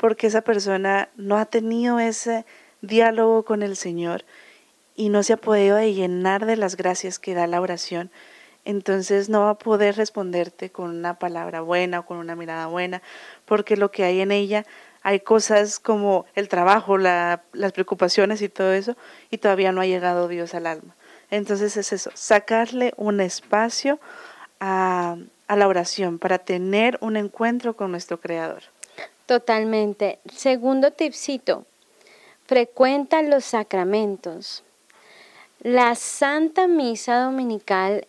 [0.01, 2.47] porque esa persona no ha tenido ese
[2.81, 4.25] diálogo con el Señor
[4.97, 8.11] y no se ha podido llenar de las gracias que da la oración,
[8.65, 13.03] entonces no va a poder responderte con una palabra buena o con una mirada buena,
[13.45, 14.65] porque lo que hay en ella
[15.03, 17.41] hay cosas como el trabajo, las
[17.75, 18.97] preocupaciones y todo eso,
[19.31, 20.95] y todavía no ha llegado Dios al alma.
[21.31, 24.01] Entonces es eso, sacarle un espacio
[24.61, 28.63] a, a la oración para tener un encuentro con nuestro Creador.
[29.31, 30.19] Totalmente.
[30.35, 31.65] Segundo tipcito,
[32.47, 34.65] frecuenta los sacramentos.
[35.61, 38.09] La Santa Misa Dominical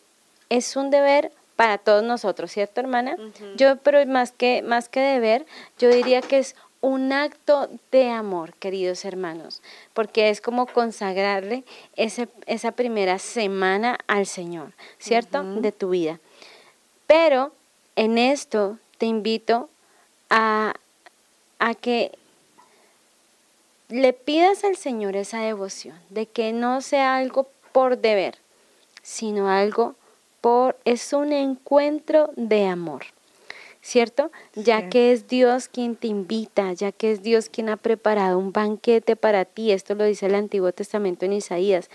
[0.50, 3.18] es un deber para todos nosotros, ¿cierto, hermana?
[3.56, 5.46] Yo, pero más que, más que deber,
[5.78, 9.62] yo diría que es un acto de amor, queridos hermanos,
[9.94, 11.66] porque es como consagrarle
[11.98, 15.44] ese, esa primera semana al Señor, ¿cierto?
[15.44, 16.20] De tu vida.
[17.06, 17.52] Pero
[17.96, 19.70] en esto te invito
[20.32, 20.74] a
[21.62, 22.12] a que
[23.88, 28.40] le pidas al Señor esa devoción, de que no sea algo por deber,
[29.04, 29.94] sino algo
[30.42, 33.04] por, es un encuentro de amor.
[33.84, 34.32] ¿cierto?
[34.54, 38.52] Ya que es Dios quien te invita, ya que es Dios quien ha preparado un
[38.52, 39.72] banquete para ti.
[39.72, 41.90] Esto lo dice el Antiguo Testamento en Isaías.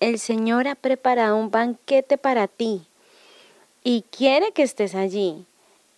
[0.00, 2.82] El Señor ha preparado un banquete para ti
[3.84, 5.44] y quiere que estés allí.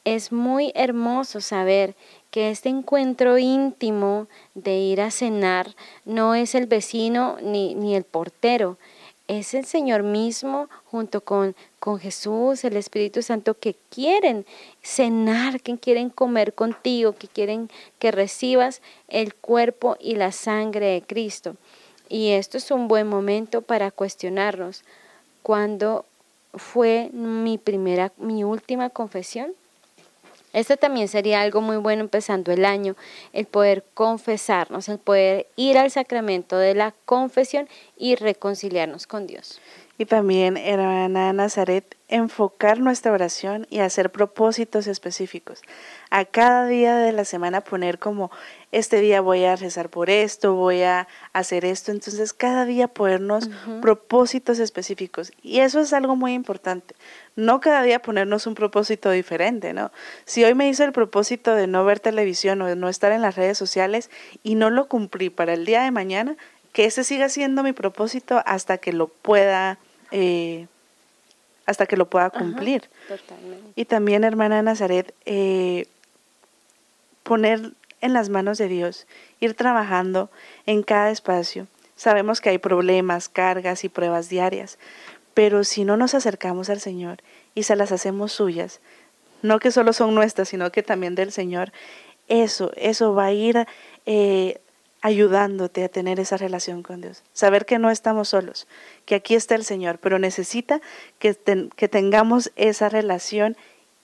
[0.05, 1.95] Es muy hermoso saber
[2.33, 5.77] que este encuentro íntimo de ir a cenar
[6.07, 8.79] no es el vecino ni, ni el portero,
[9.29, 14.47] es el Señor mismo junto con, con Jesús, el Espíritu Santo, que quieren
[14.83, 21.03] cenar, que quieren comer contigo, que quieren que recibas el cuerpo y la sangre de
[21.03, 21.57] Cristo.
[22.09, 24.85] Y esto es un buen momento para cuestionarnos.
[25.43, 26.07] ¿Cuándo
[26.55, 29.53] fue mi primera, mi última confesión?
[30.53, 32.95] Esto también sería algo muy bueno empezando el año,
[33.33, 39.61] el poder confesarnos, el poder ir al sacramento de la confesión y reconciliarnos con Dios.
[39.99, 45.63] Y también, hermana Nazaret, enfocar nuestra oración y hacer propósitos específicos.
[46.11, 48.31] A cada día de la semana poner como,
[48.71, 51.93] este día voy a rezar por esto, voy a hacer esto.
[51.93, 55.33] Entonces, cada día ponernos propósitos específicos.
[55.43, 56.95] Y eso es algo muy importante.
[57.37, 59.91] No cada día ponernos un propósito diferente, ¿no?
[60.25, 63.23] Si hoy me hice el propósito de no ver televisión o de no estar en
[63.23, 64.11] las redes sociales
[64.43, 66.37] y no lo cumplí para el día de mañana,
[66.73, 69.79] que ese siga siendo mi propósito hasta que lo pueda,
[70.11, 70.67] eh,
[71.67, 72.89] hasta que lo pueda cumplir.
[73.77, 75.87] y también, hermana Nazaret, eh,
[77.23, 79.07] poner en las manos de Dios,
[79.41, 80.31] ir trabajando
[80.67, 81.67] en cada espacio.
[81.97, 84.79] Sabemos que hay problemas, cargas y pruebas diarias,
[85.35, 87.19] pero si no nos acercamos al Señor
[87.55, 88.81] y se las hacemos suyas,
[89.43, 91.73] no que solo son nuestras, sino que también del Señor,
[92.29, 93.67] eso, eso va a ir
[94.07, 94.61] eh,
[95.03, 97.23] ayudándote a tener esa relación con Dios.
[97.33, 98.69] Saber que no estamos solos,
[99.05, 100.81] que aquí está el Señor, pero necesita
[101.19, 103.57] que, tengamos esa relación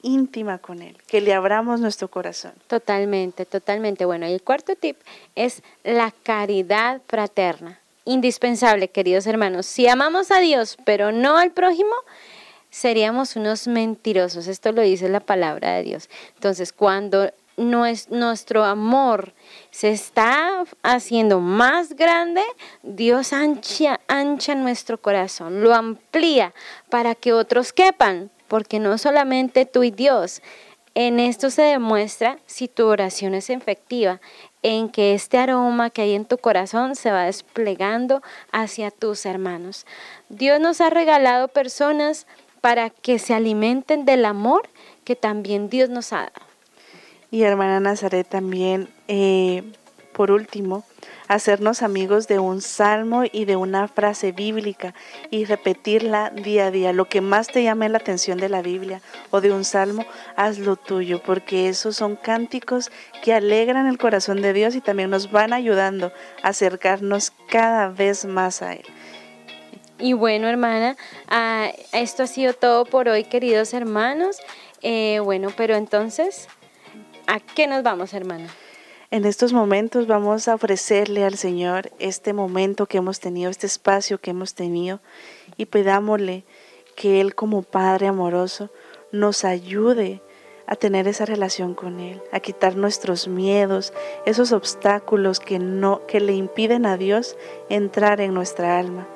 [0.02, 2.52] íntima con Él, que le abramos nuestro corazón.
[2.66, 4.04] Totalmente, totalmente.
[4.04, 4.96] Bueno, y el cuarto tip
[5.36, 7.80] es la caridad fraterna.
[8.04, 9.66] Indispensable, queridos hermanos.
[9.66, 11.94] Si amamos a Dios, pero no al prójimo,
[12.70, 14.48] seríamos unos mentirosos.
[14.48, 16.10] Esto lo dice la palabra de Dios.
[16.34, 19.34] Entonces, cuando nuestro amor
[19.70, 22.42] se está haciendo más grande,
[22.82, 26.54] Dios ancha, ancha nuestro corazón, lo amplía
[26.88, 30.40] para que otros quepan, porque no solamente tú y Dios.
[30.94, 34.20] En esto se demuestra si tu oración es efectiva,
[34.62, 39.86] en que este aroma que hay en tu corazón se va desplegando hacia tus hermanos.
[40.28, 42.26] Dios nos ha regalado personas
[42.60, 44.68] para que se alimenten del amor
[45.04, 46.47] que también Dios nos ha dado.
[47.30, 49.62] Y hermana Nazaret también, eh,
[50.12, 50.84] por último,
[51.28, 54.94] hacernos amigos de un salmo y de una frase bíblica
[55.30, 56.92] y repetirla día a día.
[56.92, 60.06] Lo que más te llame la atención de la Biblia o de un salmo,
[60.36, 62.90] hazlo tuyo, porque esos son cánticos
[63.22, 66.12] que alegran el corazón de Dios y también nos van ayudando
[66.42, 68.86] a acercarnos cada vez más a Él.
[70.00, 70.96] Y bueno, hermana,
[71.28, 74.38] ah, esto ha sido todo por hoy, queridos hermanos.
[74.80, 76.48] Eh, bueno, pero entonces
[77.30, 78.46] ¿A qué nos vamos, hermana?
[79.10, 84.18] En estos momentos vamos a ofrecerle al Señor este momento que hemos tenido, este espacio
[84.18, 85.00] que hemos tenido
[85.58, 86.44] y pidámosle
[86.96, 88.70] que Él como Padre amoroso
[89.12, 90.22] nos ayude
[90.66, 93.92] a tener esa relación con Él, a quitar nuestros miedos,
[94.24, 97.36] esos obstáculos que, no, que le impiden a Dios
[97.68, 99.06] entrar en nuestra alma.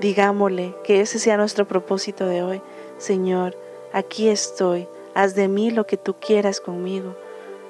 [0.00, 2.62] Digámosle que ese sea nuestro propósito de hoy.
[2.98, 3.56] Señor,
[3.92, 7.14] aquí estoy, haz de mí lo que tú quieras conmigo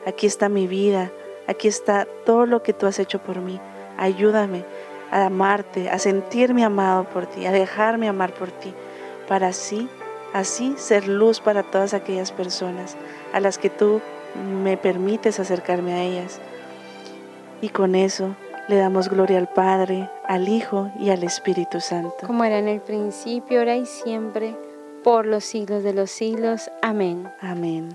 [0.07, 1.11] aquí está mi vida,
[1.47, 3.61] aquí está todo lo que tú has hecho por mí.
[3.97, 4.65] Ayúdame
[5.11, 8.75] a amarte, a sentirme amado por ti, a dejarme amar por ti,
[9.29, 9.89] para así,
[10.33, 12.97] así ser luz para todas aquellas personas
[13.33, 14.01] a las que tú
[14.63, 16.41] me permites acercarme a ellas.
[17.61, 18.35] Y con eso
[18.69, 22.27] le damos gloria al Padre, al Hijo y al Espíritu Santo.
[22.27, 24.57] Como era en el principio, ahora y siempre,
[25.03, 26.71] por los siglos de los siglos.
[26.83, 27.29] Amén.
[27.41, 27.91] Amén.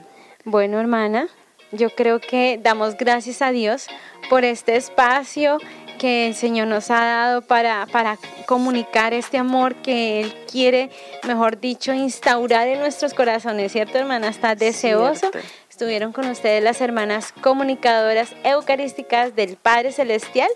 [0.45, 1.27] Bueno, hermana,
[1.71, 3.87] yo creo que damos gracias a Dios
[4.29, 5.57] por este espacio
[5.99, 10.89] que el Señor nos ha dado para, para comunicar este amor que Él quiere,
[11.27, 14.29] mejor dicho, instaurar en nuestros corazones, ¿cierto, hermana?
[14.29, 15.29] Está deseoso.
[15.69, 20.49] Estuvieron con ustedes las hermanas comunicadoras eucarísticas del Padre Celestial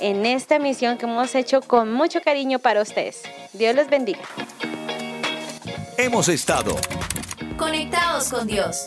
[0.00, 3.22] en esta misión que hemos hecho con mucho cariño para ustedes.
[3.52, 4.20] Dios los bendiga.
[5.96, 6.76] Hemos estado
[7.58, 8.86] conectados con Dios